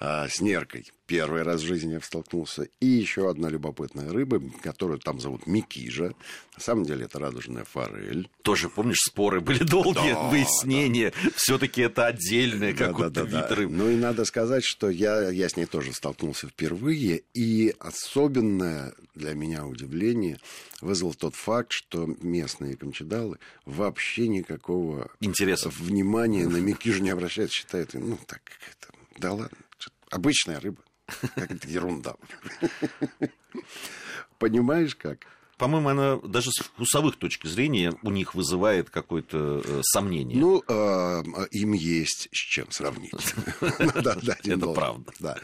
А, 0.00 0.28
с 0.28 0.40
неркой 0.40 0.86
первый 1.08 1.42
раз 1.42 1.62
в 1.62 1.66
жизни 1.66 1.94
я 1.94 2.00
столкнулся. 2.00 2.68
И 2.80 2.86
еще 2.86 3.28
одна 3.28 3.48
любопытная 3.48 4.12
рыба, 4.12 4.40
которую 4.62 5.00
там 5.00 5.18
зовут 5.18 5.46
Микижа. 5.46 6.14
На 6.54 6.62
самом 6.62 6.84
деле 6.84 7.06
это 7.06 7.18
радужная 7.18 7.64
форель. 7.64 8.28
Тоже, 8.42 8.68
помнишь, 8.68 8.98
споры 9.00 9.40
были 9.40 9.64
долгие, 9.64 10.12
да, 10.12 10.28
выяснения. 10.28 11.12
Да. 11.24 11.30
Все-таки 11.34 11.80
это 11.82 12.06
отдельная 12.06 12.74
да, 12.74 12.86
какой-то 12.86 13.10
да, 13.10 13.24
да, 13.24 13.40
вид 13.40 13.48
да. 13.48 13.54
рыбы. 13.54 13.72
Ну 13.74 13.90
и 13.90 13.96
надо 13.96 14.24
сказать, 14.26 14.64
что 14.64 14.90
я, 14.90 15.30
я 15.30 15.48
с 15.48 15.56
ней 15.56 15.64
тоже 15.64 15.92
столкнулся 15.94 16.46
впервые. 16.46 17.22
И 17.32 17.74
особенное 17.78 18.94
для 19.14 19.32
меня 19.32 19.66
удивление 19.66 20.38
вызвал 20.82 21.14
тот 21.14 21.34
факт, 21.34 21.72
что 21.72 22.06
местные 22.20 22.76
камчедалы 22.76 23.38
вообще 23.64 24.28
никакого 24.28 25.10
Интереса. 25.20 25.70
внимания 25.70 26.46
на 26.46 26.56
Микижу 26.58 27.02
не 27.02 27.10
обращают. 27.10 27.50
Считают, 27.50 27.94
ну 27.94 28.18
так, 28.26 28.42
это, 28.70 28.92
да 29.18 29.32
ладно, 29.32 29.56
обычная 30.10 30.60
рыба. 30.60 30.82
Как 31.34 31.64
ерунда. 31.64 32.16
Понимаешь 34.38 34.94
как? 34.94 35.26
По-моему, 35.58 35.88
она 35.88 36.16
даже 36.18 36.50
с 36.52 36.62
вкусовых 36.62 37.16
точки 37.16 37.48
зрения 37.48 37.92
у 38.02 38.10
них 38.10 38.36
вызывает 38.36 38.90
какое-то 38.90 39.60
э, 39.64 39.80
сомнение. 39.82 40.38
Ну, 40.38 40.62
э, 40.68 41.22
им 41.50 41.72
есть 41.72 42.28
с 42.30 42.36
чем 42.36 42.70
сравнить. 42.70 43.12
Это 43.60 44.68
правда. 44.72 45.12
Да. 45.18 45.36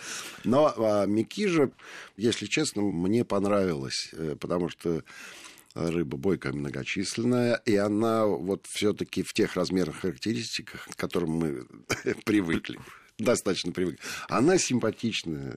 Но 0.45 0.73
а, 0.77 1.07
Микижа, 1.07 1.73
если 2.17 2.47
честно, 2.47 2.83
мне 2.83 3.25
понравилось, 3.25 4.11
э, 4.13 4.37
потому 4.39 4.69
что 4.69 5.03
рыба 5.75 6.17
бойкая, 6.17 6.53
многочисленная, 6.53 7.57
и 7.65 7.75
она 7.75 8.25
вот 8.27 8.67
все-таки 8.69 9.25
в 9.25 9.33
тех 9.33 9.57
размерных 9.57 10.03
характеристиках, 10.03 10.87
к 10.87 10.97
которым 10.97 11.31
мы 11.31 11.67
привыкли, 12.25 12.79
достаточно 13.19 13.73
привыкли, 13.73 14.01
она 14.29 14.59
симпатичная, 14.59 15.57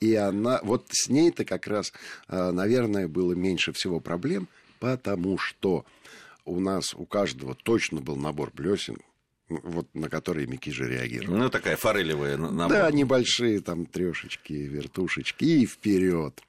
и 0.00 0.14
она, 0.14 0.60
вот 0.62 0.86
с 0.90 1.08
ней-то 1.08 1.44
как 1.44 1.66
раз, 1.66 1.92
а, 2.28 2.52
наверное, 2.52 3.08
было 3.08 3.32
меньше 3.32 3.72
всего 3.72 4.00
проблем, 4.00 4.48
потому 4.78 5.38
что 5.38 5.84
у 6.44 6.60
нас 6.60 6.94
у 6.94 7.06
каждого 7.06 7.54
точно 7.54 8.00
был 8.00 8.16
набор 8.16 8.50
блесен, 8.52 8.98
вот 9.48 9.88
на 9.94 10.08
которые 10.08 10.46
Микижи 10.46 10.88
реагировал. 10.88 11.38
Ну, 11.38 11.50
такая 11.50 11.76
форелевая 11.76 12.36
набор. 12.36 12.68
Да, 12.68 12.90
небольшие 12.90 13.60
там 13.60 13.86
трешечки, 13.86 14.52
вертушечки 14.52 15.44
и 15.44 15.66
вперед. 15.66 16.40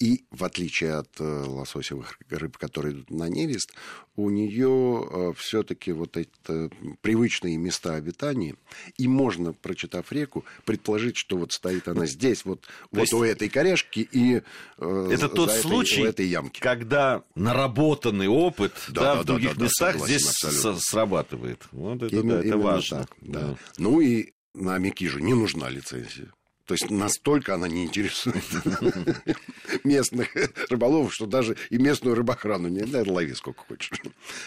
И 0.00 0.24
в 0.30 0.42
отличие 0.44 0.94
от 0.94 1.08
э, 1.20 1.24
лососевых 1.24 2.18
рыб, 2.28 2.58
которые 2.58 2.94
идут 2.94 3.10
на 3.10 3.28
нерест, 3.28 3.72
у 4.16 4.28
нее 4.28 5.06
э, 5.08 5.32
все-таки 5.36 5.92
вот 5.92 6.16
это 6.16 6.68
привычные 7.00 7.56
места 7.56 7.94
обитания. 7.94 8.56
И 8.98 9.06
можно, 9.06 9.52
прочитав 9.52 10.10
реку, 10.10 10.44
предположить, 10.64 11.16
что 11.16 11.36
вот 11.36 11.52
стоит 11.52 11.86
она 11.86 12.06
здесь, 12.06 12.44
вот, 12.44 12.66
вот 12.90 13.02
есть... 13.02 13.12
у 13.12 13.22
этой 13.22 13.48
корешки 13.48 14.08
и 14.10 14.42
э, 14.78 15.08
это 15.12 15.28
тот 15.28 15.50
этой, 15.50 15.62
случай, 15.62 16.02
у 16.02 16.06
этой 16.06 16.26
ямки. 16.26 16.58
когда 16.60 17.22
наработанный 17.36 18.28
опыт 18.28 18.72
да, 18.88 19.00
да, 19.00 19.14
да, 19.14 19.22
в 19.22 19.24
других 19.24 19.56
да, 19.56 19.64
местах 19.64 19.92
согласен, 19.92 20.18
здесь 20.18 20.44
абсолютно. 20.44 20.80
срабатывает. 20.80 21.62
Вот 21.70 22.02
это, 22.02 22.16
именно, 22.16 22.42
да, 22.42 22.48
это 22.48 22.58
важно. 22.58 22.98
Так, 22.98 23.16
да. 23.20 23.40
Да. 23.40 23.56
Ну 23.78 24.00
и 24.00 24.32
на 24.54 24.76
Микиже 24.78 25.22
не 25.22 25.34
нужна 25.34 25.68
лицензия. 25.68 26.32
То 26.66 26.72
есть 26.74 26.90
настолько 26.90 27.54
она 27.54 27.68
не 27.68 27.84
интересует 27.84 28.42
местных 29.84 30.28
рыболовов, 30.70 31.12
что 31.12 31.26
даже 31.26 31.56
и 31.68 31.76
местную 31.76 32.16
рыбохрану 32.16 32.68
не 32.68 32.82
дай 32.82 33.06
лови 33.06 33.34
сколько 33.34 33.64
хочешь. 33.64 34.00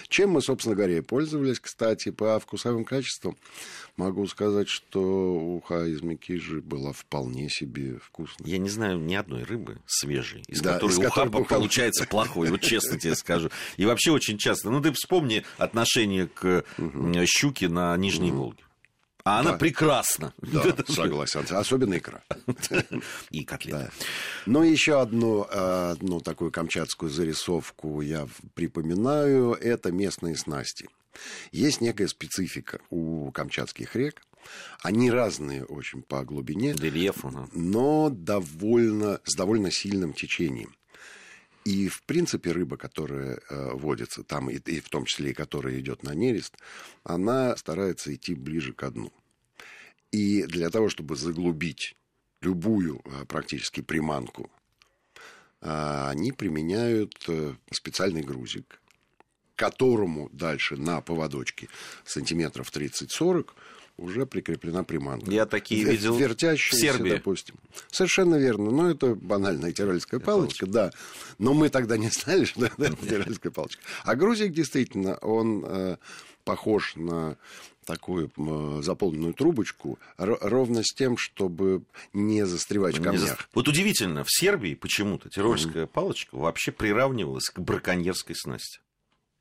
Чем 0.08 0.32
мы, 0.32 0.42
собственно 0.42 0.76
говоря, 0.76 0.98
и 0.98 1.02
пользовались, 1.02 1.60
кстати, 1.60 2.10
по 2.10 2.40
вкусовым 2.40 2.86
качествам. 2.86 3.38
Могу 3.98 4.26
сказать, 4.28 4.68
что 4.68 5.02
уха 5.02 5.86
из 5.86 6.02
Микижи 6.02 6.62
была 6.62 6.92
вполне 6.92 7.50
себе 7.50 8.00
вкусной. 8.00 8.50
Я 8.50 8.58
не 8.58 8.70
знаю 8.70 9.00
ни 9.00 9.16
одной 9.16 9.44
рыбы 9.44 9.80
свежей, 9.86 10.44
из 10.48 10.62
да, 10.62 10.74
которой 10.74 10.92
из 10.92 10.98
уха 10.98 11.10
которой 11.10 11.46
получается 11.46 12.06
плохой, 12.06 12.50
вот 12.50 12.62
честно 12.62 13.00
тебе 13.00 13.16
скажу. 13.16 13.50
И 13.78 13.86
вообще 13.86 14.12
очень 14.12 14.38
часто. 14.38 14.70
Ну, 14.70 14.82
ты 14.82 14.92
вспомни 14.92 15.44
отношение 15.58 16.28
к 16.28 16.64
щуке 17.26 17.70
на 17.70 17.96
Нижней 17.98 18.32
Волге. 18.32 18.64
А 19.28 19.40
она 19.40 19.52
да. 19.52 19.58
прекрасна. 19.58 20.34
Да, 20.42 20.64
согласен. 20.88 21.46
Особенно 21.50 21.98
икра. 21.98 22.24
И 23.30 23.44
котлеты. 23.44 23.78
Да. 23.80 23.90
Но 24.46 24.64
еще 24.64 25.02
одну, 25.02 25.46
одну 25.50 26.22
такую 26.22 26.52
камчатскую 26.52 27.12
зарисовку 27.12 28.02
я 28.02 28.28
припоминаю. 28.54 29.54
Это 29.54 29.92
местные 29.92 30.38
снасти. 30.38 30.88
Есть 31.52 31.82
некая 31.82 32.08
специфика 32.08 32.80
у 32.90 33.32
камчатских 33.32 33.96
рек. 33.96 34.22
Они 34.82 35.12
разные 35.12 35.66
очень 35.66 36.04
по 36.04 36.24
глубине. 36.24 36.74
Рельефу. 36.74 37.50
Но 37.52 38.10
довольно, 38.10 39.20
с 39.26 39.36
довольно 39.36 39.72
сильным 39.72 40.14
течением. 40.14 40.74
И, 41.68 41.90
в 41.90 42.04
принципе, 42.04 42.54
рыба, 42.54 42.78
которая 42.78 43.42
э, 43.50 43.72
водится 43.74 44.24
там, 44.24 44.50
и, 44.50 44.56
и 44.56 44.80
в 44.80 44.88
том 44.88 45.04
числе 45.04 45.32
и 45.32 45.34
которая 45.34 45.78
идет 45.78 46.02
на 46.02 46.16
нерест, 46.16 46.56
она 47.04 47.58
старается 47.58 48.16
идти 48.16 48.36
ближе 48.36 48.72
к 48.72 48.90
дну. 48.90 49.12
И 50.14 50.44
для 50.44 50.70
того, 50.70 50.88
чтобы 50.88 51.18
заглубить 51.18 51.98
любую 52.40 53.02
э, 53.04 53.26
практически 53.26 53.82
приманку, 53.82 54.50
э, 55.60 56.08
они 56.10 56.32
применяют 56.32 57.26
э, 57.28 57.56
специальный 57.74 58.22
грузик, 58.22 58.80
которому 59.58 60.30
дальше 60.32 60.78
на 60.78 61.02
поводочке 61.02 61.68
сантиметров 62.06 62.72
30-40 62.72 63.50
уже 63.98 64.26
прикреплена 64.26 64.84
приманка. 64.84 65.30
Я 65.32 65.46
такие 65.46 65.84
Вер- 65.84 65.92
видел 65.92 66.18
вертящиеся, 66.18 66.76
в 66.76 66.80
Сербии. 66.80 67.10
допустим. 67.10 67.56
Совершенно 67.92 68.36
верно. 68.36 68.72
Но 68.72 68.90
это 68.90 69.16
банальная 69.16 69.72
тирольская 69.72 70.20
палочка, 70.20 70.66
палочка. 70.66 70.92
да. 70.92 70.92
Но 71.38 71.54
мы 71.54 71.70
тогда 71.70 71.98
не 71.98 72.10
знали, 72.10 72.46
что 72.46 72.66
это 72.66 72.96
тирольская 72.96 73.52
палочка. 73.52 73.82
А 74.04 74.16
грузик 74.16 74.54
действительно, 74.54 75.16
он 75.18 75.66
э, 75.66 75.98
похож 76.44 76.96
на 76.96 77.38
такую 77.86 78.30
э, 78.38 78.82
заполненную 78.84 79.34
трубочку, 79.34 79.98
ровно 80.18 80.84
с 80.84 80.94
тем, 80.94 81.18
чтобы 81.18 81.84
не 82.14 82.46
застревать 82.46 82.98
в 83.00 83.02
камнях. 83.02 83.22
За... 83.22 83.38
Вот 83.54 83.68
удивительно, 83.68 84.24
в 84.24 84.30
Сербии 84.30 84.76
почему-то 84.76 85.30
тирольская 85.30 85.86
mm-hmm. 85.86 85.88
палочка 85.88 86.36
вообще 86.36 86.72
приравнивалась 86.72 87.46
к 87.46 87.60
браконьерской 87.60 88.36
снасти. 88.36 88.80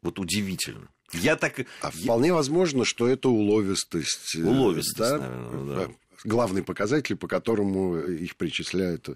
Вот 0.07 0.21
удивительно. 0.21 0.89
Я 1.13 1.35
так... 1.35 1.67
А 1.81 1.91
вполне 1.91 2.33
возможно, 2.33 2.85
что 2.85 3.09
это 3.09 3.29
уловистость. 3.29 4.37
Э, 4.37 4.45
уловистость, 4.45 4.99
да? 4.99 5.19
наверное, 5.19 5.77
да 5.87 5.93
главный 6.25 6.63
показатель, 6.63 7.17
по 7.17 7.29
которому 7.29 7.99
их 7.99 8.37
причисляют 8.37 9.09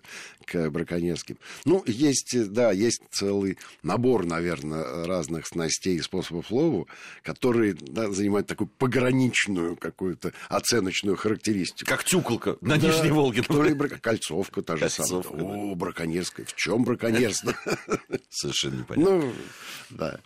к 0.45 0.71
браконьерским. 0.71 1.39
Ну, 1.65 1.83
есть, 1.87 2.53
да, 2.53 2.73
есть 2.73 3.03
целый 3.11 3.59
набор, 3.83 4.25
наверное, 4.25 5.07
разных 5.07 5.47
снастей 5.47 5.97
и 5.97 6.01
способов 6.01 6.51
лову, 6.51 6.89
которые 7.23 7.75
да, 7.75 8.11
занимают 8.11 8.47
такую 8.47 8.69
пограничную 8.69 9.77
какую-то 9.77 10.33
оценочную 10.49 11.17
характеристику. 11.17 11.89
Как 11.89 12.05
тюколка 12.05 12.57
на 12.61 12.77
да, 12.77 12.89
Нижней 12.89 13.11
Волге. 13.11 13.43
Брак... 13.49 14.01
Кольцовка 14.01 14.63
та 14.63 14.77
же 14.77 14.89
самая. 14.89 15.23
О, 15.23 15.75
браконьерская. 15.75 16.47
В 16.47 16.55
чем 16.55 16.85
браконьерство? 16.85 17.55
Совершенно 18.31 18.81
непонятно. 18.81 19.17
Ну, 19.17 19.33
да. 19.91 20.21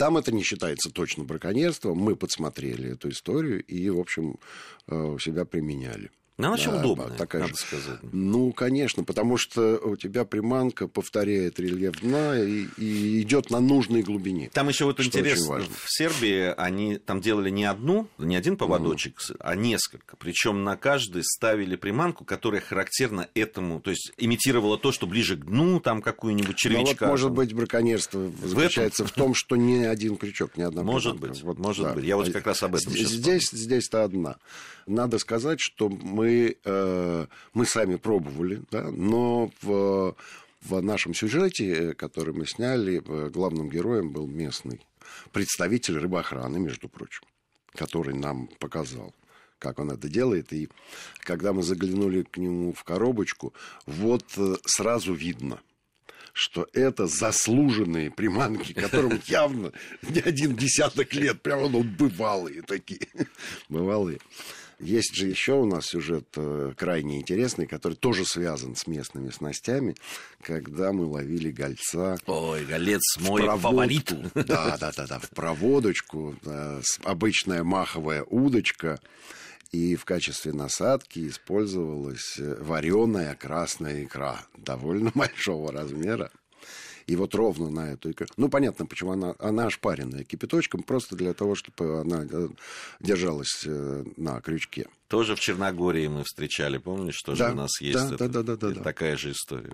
Там 0.00 0.16
это 0.16 0.32
не 0.32 0.42
считается 0.42 0.88
точно 0.90 1.24
браконьерством. 1.24 1.98
Мы 1.98 2.16
подсмотрели 2.16 2.92
эту 2.92 3.10
историю 3.10 3.62
и, 3.62 3.90
в 3.90 4.00
общем, 4.00 4.38
э, 4.86 4.96
у 4.96 5.18
себя 5.18 5.44
применяли. 5.44 6.10
Ну, 6.40 6.46
она 6.46 6.54
очень 6.54 6.70
да, 6.70 6.78
удобная, 6.78 7.16
такая 7.16 7.42
надо 7.42 7.54
же. 7.54 7.60
сказать. 7.60 7.98
Ну, 8.12 8.52
конечно, 8.52 9.04
потому 9.04 9.36
что 9.36 9.78
у 9.78 9.96
тебя 9.96 10.24
приманка 10.24 10.88
повторяет 10.88 11.58
рельеф 11.60 12.00
дна 12.00 12.38
и, 12.38 12.66
и 12.76 13.22
идет 13.22 13.50
на 13.50 13.60
нужной 13.60 14.02
глубине. 14.02 14.50
Там 14.52 14.68
еще 14.68 14.84
вот 14.84 15.00
интересно, 15.00 15.60
в 15.60 15.86
Сербии 15.86 16.54
они 16.56 16.98
там 16.98 17.20
делали 17.20 17.50
не 17.50 17.64
одну, 17.64 18.08
не 18.18 18.36
один 18.36 18.56
поводочек, 18.56 19.18
mm. 19.20 19.36
а 19.40 19.54
несколько. 19.54 20.16
Причем 20.16 20.64
на 20.64 20.76
каждый 20.76 21.22
ставили 21.24 21.76
приманку, 21.76 22.24
которая 22.24 22.60
характерна 22.60 23.28
этому, 23.34 23.80
то 23.80 23.90
есть 23.90 24.12
имитировала 24.16 24.78
то, 24.78 24.92
что 24.92 25.06
ближе 25.06 25.36
к 25.36 25.44
дну, 25.44 25.80
там 25.80 26.02
какую-нибудь 26.02 26.56
червячка. 26.56 27.06
Ну, 27.06 27.06
вот, 27.06 27.10
может 27.10 27.32
быть, 27.32 27.54
браконьерство 27.54 28.30
заключается 28.42 29.04
в, 29.04 29.08
в 29.08 29.12
том, 29.12 29.34
что 29.34 29.56
не 29.56 29.84
один 29.84 30.16
крючок, 30.16 30.56
не 30.56 30.62
одна 30.62 30.82
Может 30.82 31.18
приманка. 31.18 31.34
быть, 31.34 31.42
вот, 31.42 31.58
может 31.58 31.84
да. 31.84 31.94
быть. 31.94 32.04
Я 32.04 32.16
вот 32.16 32.30
как 32.30 32.46
раз 32.46 32.62
об 32.62 32.74
этом 32.74 32.92
Здесь, 32.92 33.50
здесь-то 33.50 34.04
одна. 34.04 34.36
Надо 34.86 35.18
сказать, 35.18 35.60
что 35.60 35.88
мы, 35.88 36.29
э, 36.64 37.26
мы 37.54 37.66
сами 37.66 37.96
пробовали, 37.96 38.62
да, 38.70 38.90
но 38.90 39.50
в, 39.62 40.16
в 40.62 40.82
нашем 40.82 41.14
сюжете, 41.14 41.64
э, 41.72 41.94
который 41.94 42.34
мы 42.34 42.46
сняли, 42.46 43.02
э, 43.04 43.30
главным 43.30 43.68
героем 43.68 44.10
был 44.10 44.26
местный 44.26 44.80
представитель 45.32 45.98
рыбоохраны, 45.98 46.58
между 46.58 46.88
прочим, 46.88 47.22
который 47.74 48.14
нам 48.14 48.48
показал 48.58 49.14
как 49.58 49.78
он 49.78 49.90
это 49.90 50.08
делает. 50.08 50.54
И 50.54 50.70
когда 51.18 51.52
мы 51.52 51.62
заглянули 51.62 52.22
к 52.22 52.38
нему 52.38 52.72
в 52.72 52.82
коробочку, 52.82 53.52
вот 53.84 54.24
сразу 54.64 55.12
видно, 55.12 55.60
что 56.32 56.66
это 56.72 57.06
заслуженные 57.06 58.10
приманки, 58.10 58.72
которым 58.72 59.20
явно 59.26 59.72
не 60.02 60.20
один 60.20 60.56
десяток 60.56 61.12
лет, 61.14 61.42
прямо 61.42 61.68
ну, 61.68 61.82
бывалые 61.82 62.62
такие, 62.62 63.08
бывалые. 63.68 64.18
Есть 64.80 65.14
же 65.14 65.26
еще 65.26 65.54
у 65.54 65.66
нас 65.66 65.86
сюжет 65.86 66.26
э, 66.36 66.72
крайне 66.76 67.20
интересный, 67.20 67.66
который 67.66 67.94
тоже 67.94 68.24
связан 68.24 68.76
с 68.76 68.86
местными 68.86 69.28
снастями, 69.28 69.94
когда 70.42 70.92
мы 70.92 71.04
ловили 71.04 71.50
гольца. 71.50 72.16
Ой, 72.26 72.64
голец 72.64 73.02
мой 73.18 73.42
фаворит. 73.42 74.12
Да, 74.34 74.78
да, 74.78 74.90
да, 74.96 75.06
да, 75.06 75.18
в 75.18 75.28
проводочку, 75.30 76.34
да, 76.42 76.80
обычная 77.04 77.62
маховая 77.62 78.24
удочка. 78.24 78.98
И 79.70 79.94
в 79.94 80.04
качестве 80.04 80.52
насадки 80.52 81.28
использовалась 81.28 82.38
э, 82.38 82.56
вареная 82.60 83.34
красная 83.34 84.04
икра 84.04 84.40
довольно 84.56 85.12
большого 85.14 85.72
размера. 85.72 86.30
И 87.06 87.16
вот 87.16 87.34
ровно 87.34 87.70
на 87.70 87.92
эту 87.92 88.10
икру. 88.10 88.26
Ну, 88.36 88.48
понятно, 88.48 88.86
почему 88.86 89.12
она, 89.12 89.34
она 89.38 89.66
ошпаренная 89.66 90.24
кипяточком, 90.24 90.82
просто 90.82 91.16
для 91.16 91.34
того, 91.34 91.54
чтобы 91.54 92.00
она 92.00 92.26
э, 92.30 92.48
держалась 93.00 93.62
э, 93.66 94.04
на 94.16 94.40
крючке. 94.40 94.88
Тоже 95.08 95.34
в 95.34 95.40
Черногории 95.40 96.06
мы 96.06 96.24
встречали, 96.24 96.78
помнишь, 96.78 97.16
что 97.16 97.34
да, 97.34 97.52
у 97.52 97.54
нас 97.54 97.80
есть 97.80 97.98
да, 97.98 98.14
это, 98.14 98.28
да, 98.28 98.42
да, 98.42 98.56
да, 98.56 98.70
да, 98.70 98.82
такая 98.82 99.16
же 99.16 99.32
история. 99.32 99.72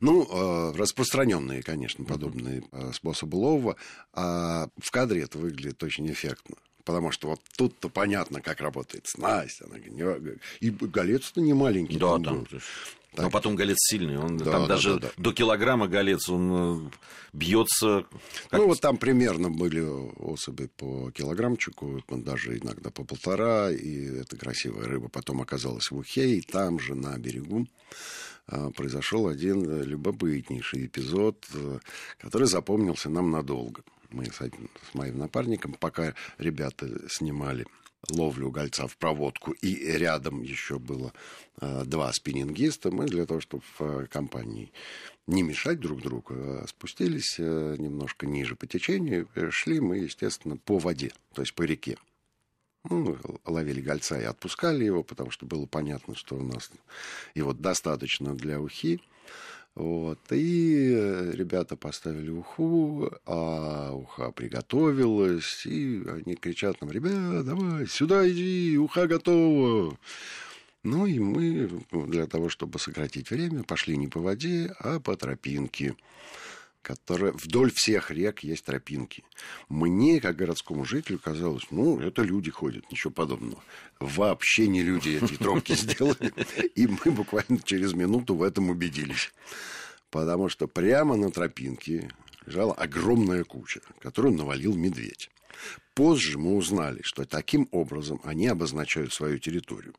Ну, 0.00 0.26
э, 0.30 0.76
распространенные, 0.76 1.62
конечно, 1.62 2.04
подобные 2.04 2.60
uh-huh. 2.60 2.92
способы 2.92 3.36
лова. 3.36 3.76
А 4.12 4.68
в 4.78 4.90
кадре 4.90 5.22
это 5.22 5.38
выглядит 5.38 5.82
очень 5.82 6.10
эффектно. 6.10 6.56
Потому 6.84 7.10
что 7.10 7.28
вот 7.28 7.40
тут-то 7.56 7.88
понятно, 7.88 8.40
как 8.40 8.60
работает 8.60 9.06
снасть. 9.08 9.60
Она, 9.62 9.76
и 10.60 10.70
голец-то 10.70 11.40
не 11.40 11.52
маленький. 11.52 11.98
Да, 11.98 12.18
там. 12.18 12.44
Был. 12.44 12.60
Так. 13.16 13.24
Но 13.24 13.30
потом 13.30 13.56
голец 13.56 13.78
сильный, 13.80 14.18
он 14.18 14.36
да, 14.36 14.44
там 14.44 14.62
да, 14.62 14.68
даже 14.68 14.94
да, 14.94 15.08
да. 15.08 15.08
до 15.16 15.32
килограмма 15.32 15.88
голец, 15.88 16.28
он 16.28 16.86
э, 16.86 16.90
бьется. 17.32 18.04
Как... 18.50 18.60
Ну 18.60 18.66
вот 18.66 18.80
там 18.80 18.98
примерно 18.98 19.50
были 19.50 19.80
особи 19.80 20.66
по 20.76 21.10
килограммчику, 21.12 22.04
даже 22.10 22.58
иногда 22.58 22.90
по 22.90 23.04
полтора, 23.04 23.70
и 23.70 24.20
эта 24.20 24.36
красивая 24.36 24.84
рыба 24.84 25.08
потом 25.08 25.40
оказалась 25.40 25.90
в 25.90 25.96
Ухе, 25.96 26.36
и 26.36 26.40
там 26.42 26.78
же 26.78 26.94
на 26.94 27.16
берегу 27.16 27.66
а, 28.48 28.70
произошел 28.70 29.28
один 29.28 29.82
любопытнейший 29.82 30.84
эпизод, 30.84 31.42
э, 31.54 31.78
который 32.18 32.48
запомнился 32.48 33.08
нам 33.08 33.30
надолго. 33.30 33.82
Мы 34.10 34.26
с, 34.26 34.36
с 34.42 34.94
моим 34.94 35.16
напарником, 35.16 35.72
пока 35.72 36.12
ребята 36.36 36.86
снимали 37.08 37.66
ловлю 38.10 38.50
гольца 38.50 38.86
в 38.86 38.96
проводку, 38.96 39.52
и 39.52 39.74
рядом 39.74 40.42
еще 40.42 40.78
было 40.78 41.12
э, 41.60 41.84
два 41.84 42.12
спиннингиста, 42.12 42.90
мы 42.90 43.06
для 43.06 43.26
того, 43.26 43.40
чтобы 43.40 43.62
в 43.78 43.82
э, 43.82 44.06
компании 44.06 44.72
не 45.26 45.42
мешать 45.42 45.80
друг 45.80 46.02
другу, 46.02 46.34
а 46.34 46.64
спустились 46.68 47.36
э, 47.38 47.76
немножко 47.78 48.26
ниже 48.26 48.54
по 48.54 48.66
течению, 48.66 49.28
шли 49.50 49.80
мы, 49.80 49.98
естественно, 49.98 50.56
по 50.56 50.78
воде, 50.78 51.12
то 51.34 51.42
есть 51.42 51.54
по 51.54 51.62
реке. 51.62 51.96
Ну, 52.88 53.18
ловили 53.44 53.80
гольца 53.80 54.20
и 54.20 54.24
отпускали 54.24 54.84
его, 54.84 55.02
потому 55.02 55.30
что 55.32 55.44
было 55.44 55.66
понятно, 55.66 56.14
что 56.14 56.36
у 56.36 56.42
нас 56.42 56.70
его 57.34 57.52
достаточно 57.52 58.34
для 58.34 58.60
ухи. 58.60 59.00
Вот. 59.76 60.18
И 60.30 60.94
э, 60.96 61.32
ребята 61.34 61.76
поставили 61.76 62.30
уху, 62.30 63.10
а 63.26 63.92
уха 63.92 64.32
приготовилась, 64.32 65.66
и 65.66 66.02
они 66.08 66.34
кричат 66.34 66.80
нам, 66.80 66.90
ребят, 66.90 67.44
давай, 67.44 67.86
сюда 67.86 68.26
иди, 68.26 68.78
уха 68.78 69.06
готова. 69.06 69.94
Ну 70.82 71.04
и 71.04 71.18
мы 71.18 71.68
для 71.92 72.26
того, 72.26 72.48
чтобы 72.48 72.78
сократить 72.78 73.30
время, 73.30 73.64
пошли 73.64 73.98
не 73.98 74.08
по 74.08 74.20
воде, 74.20 74.74
а 74.78 74.98
по 74.98 75.14
тропинке 75.14 75.94
которая 76.86 77.32
вдоль 77.32 77.72
всех 77.72 78.12
рек 78.12 78.44
есть 78.44 78.64
тропинки. 78.64 79.24
Мне, 79.68 80.20
как 80.20 80.36
городскому 80.36 80.84
жителю, 80.84 81.18
казалось, 81.18 81.64
ну, 81.72 81.98
это 81.98 82.22
люди 82.22 82.52
ходят, 82.52 82.88
ничего 82.92 83.12
подобного. 83.12 83.60
Вообще 83.98 84.68
не 84.68 84.84
люди 84.84 85.18
эти 85.20 85.34
тропки 85.36 85.72
сделали. 85.74 86.32
И 86.76 86.86
мы 86.86 87.10
буквально 87.10 87.58
через 87.58 87.92
минуту 87.92 88.36
в 88.36 88.42
этом 88.44 88.70
убедились. 88.70 89.32
Потому 90.10 90.48
что 90.48 90.68
прямо 90.68 91.16
на 91.16 91.32
тропинке 91.32 92.08
лежала 92.46 92.72
огромная 92.72 93.42
куча, 93.42 93.80
которую 93.98 94.36
навалил 94.36 94.76
медведь. 94.76 95.28
Позже 95.92 96.38
мы 96.38 96.54
узнали, 96.54 97.00
что 97.02 97.24
таким 97.24 97.66
образом 97.72 98.20
они 98.22 98.46
обозначают 98.46 99.12
свою 99.12 99.40
территорию. 99.40 99.94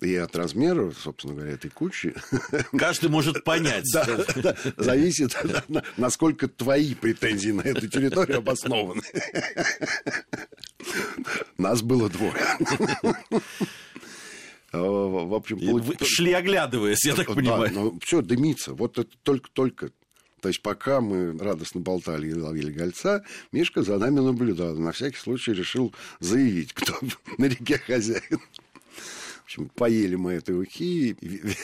И 0.00 0.14
от 0.16 0.34
размера, 0.34 0.90
собственно 0.92 1.34
говоря, 1.34 1.52
этой 1.52 1.70
кучи... 1.70 2.14
Каждый 2.76 3.10
может 3.10 3.44
понять. 3.44 3.84
Да, 3.92 4.06
да, 4.36 4.56
зависит, 4.76 5.36
насколько 5.96 6.48
твои 6.48 6.94
претензии 6.94 7.50
на 7.50 7.62
эту 7.62 7.88
территорию 7.88 8.38
обоснованы. 8.38 9.02
Нас 11.58 11.82
было 11.82 12.08
двое. 12.08 12.34
В 14.72 15.34
общем, 15.34 15.58
Вы 15.58 15.96
шли 16.02 16.32
оглядываясь, 16.32 17.04
я 17.04 17.14
так 17.14 17.26
понимаю. 17.26 17.70
ну, 17.72 17.98
все, 18.02 18.22
дымится. 18.22 18.72
Вот 18.72 18.98
это 18.98 19.10
только-только 19.22 19.90
то 20.40 20.48
есть 20.48 20.62
пока 20.62 21.00
мы 21.00 21.36
радостно 21.38 21.80
болтали 21.80 22.28
и 22.28 22.34
ловили 22.34 22.72
гольца, 22.72 23.22
Мишка 23.52 23.82
за 23.82 23.98
нами 23.98 24.20
наблюдал. 24.20 24.74
На 24.76 24.92
всякий 24.92 25.18
случай 25.18 25.52
решил 25.52 25.94
заявить, 26.18 26.72
кто 26.72 26.94
на 27.38 27.44
реке 27.44 27.78
хозяин 27.78 28.40
общем, 29.50 29.68
поели 29.74 30.14
мы 30.14 30.34
этой 30.34 30.60
ухи, 30.60 31.16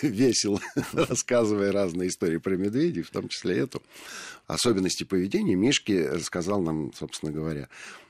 весело 0.03 0.61
рассказывая 0.92 1.70
разные 1.70 2.09
истории 2.09 2.38
про 2.38 2.57
медведей, 2.57 3.03
в 3.03 3.11
том 3.11 3.29
числе 3.29 3.59
эту. 3.59 3.81
Особенности 4.49 5.05
поведения 5.05 5.55
Мишки 5.55 5.92
рассказал 5.92 6.61
нам, 6.61 6.92
собственно 6.94 7.31
говоря, 7.31 7.68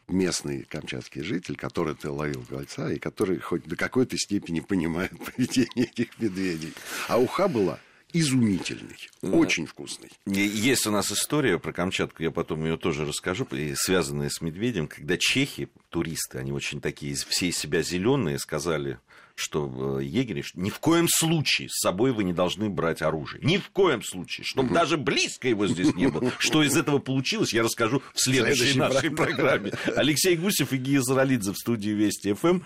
местный 0.08 0.62
камчатский 0.62 1.22
житель, 1.22 1.56
который 1.56 1.94
ты 1.94 2.08
ловил 2.08 2.42
гольца, 2.48 2.90
и 2.90 2.98
который 2.98 3.38
хоть 3.38 3.64
до 3.64 3.76
какой-то 3.76 4.16
степени 4.16 4.60
понимает 4.60 5.12
поведение 5.36 5.84
этих 5.86 6.18
медведей. 6.18 6.72
А 7.08 7.18
уха 7.18 7.46
была 7.46 7.78
изумительный, 8.14 8.96
очень 9.20 9.66
вкусный. 9.66 10.08
Есть 10.24 10.86
у 10.86 10.90
нас 10.90 11.12
история 11.12 11.58
про 11.58 11.74
Камчатку, 11.74 12.22
я 12.22 12.30
потом 12.30 12.64
ее 12.64 12.78
тоже 12.78 13.04
расскажу, 13.04 13.46
связанная 13.74 14.30
с 14.30 14.40
медведем, 14.40 14.88
когда 14.88 15.18
чехи, 15.18 15.68
туристы, 15.90 16.38
они 16.38 16.52
очень 16.52 16.80
такие, 16.80 17.14
все 17.14 17.48
из 17.48 17.58
себя 17.58 17.82
зеленые, 17.82 18.38
сказали, 18.38 18.98
что 19.36 19.98
э, 20.00 20.04
егери 20.04 20.42
что 20.42 20.58
ни 20.58 20.70
в 20.70 20.78
коем 20.80 21.06
случае 21.08 21.68
с 21.68 21.80
собой 21.80 22.12
вы 22.12 22.24
не 22.24 22.32
должны 22.32 22.68
брать 22.68 23.02
оружие. 23.02 23.40
Ни 23.44 23.58
в 23.58 23.68
коем 23.70 24.02
случае. 24.02 24.44
Чтобы 24.44 24.74
даже 24.74 24.96
близко 24.96 25.46
его 25.46 25.66
здесь 25.68 25.94
не 25.94 26.08
было. 26.08 26.32
Что 26.38 26.62
из 26.62 26.76
этого 26.76 26.98
получилось, 26.98 27.52
я 27.52 27.62
расскажу 27.62 28.02
в 28.14 28.20
следующей 28.20 28.78
нашей 28.78 29.10
программе. 29.10 29.72
Алексей 29.94 30.36
Гусев 30.36 30.72
и 30.72 30.78
Гия 30.78 31.02
Заралидзе 31.02 31.52
в 31.52 31.56
студии 31.56 31.90
Вести 31.90 32.32
ФМ. 32.32 32.60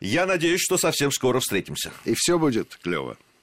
Я 0.00 0.26
надеюсь, 0.26 0.60
что 0.60 0.78
совсем 0.78 1.12
скоро 1.12 1.40
встретимся. 1.40 1.92
И 2.04 2.14
все 2.16 2.38
будет 2.38 2.78
клево. 2.82 3.16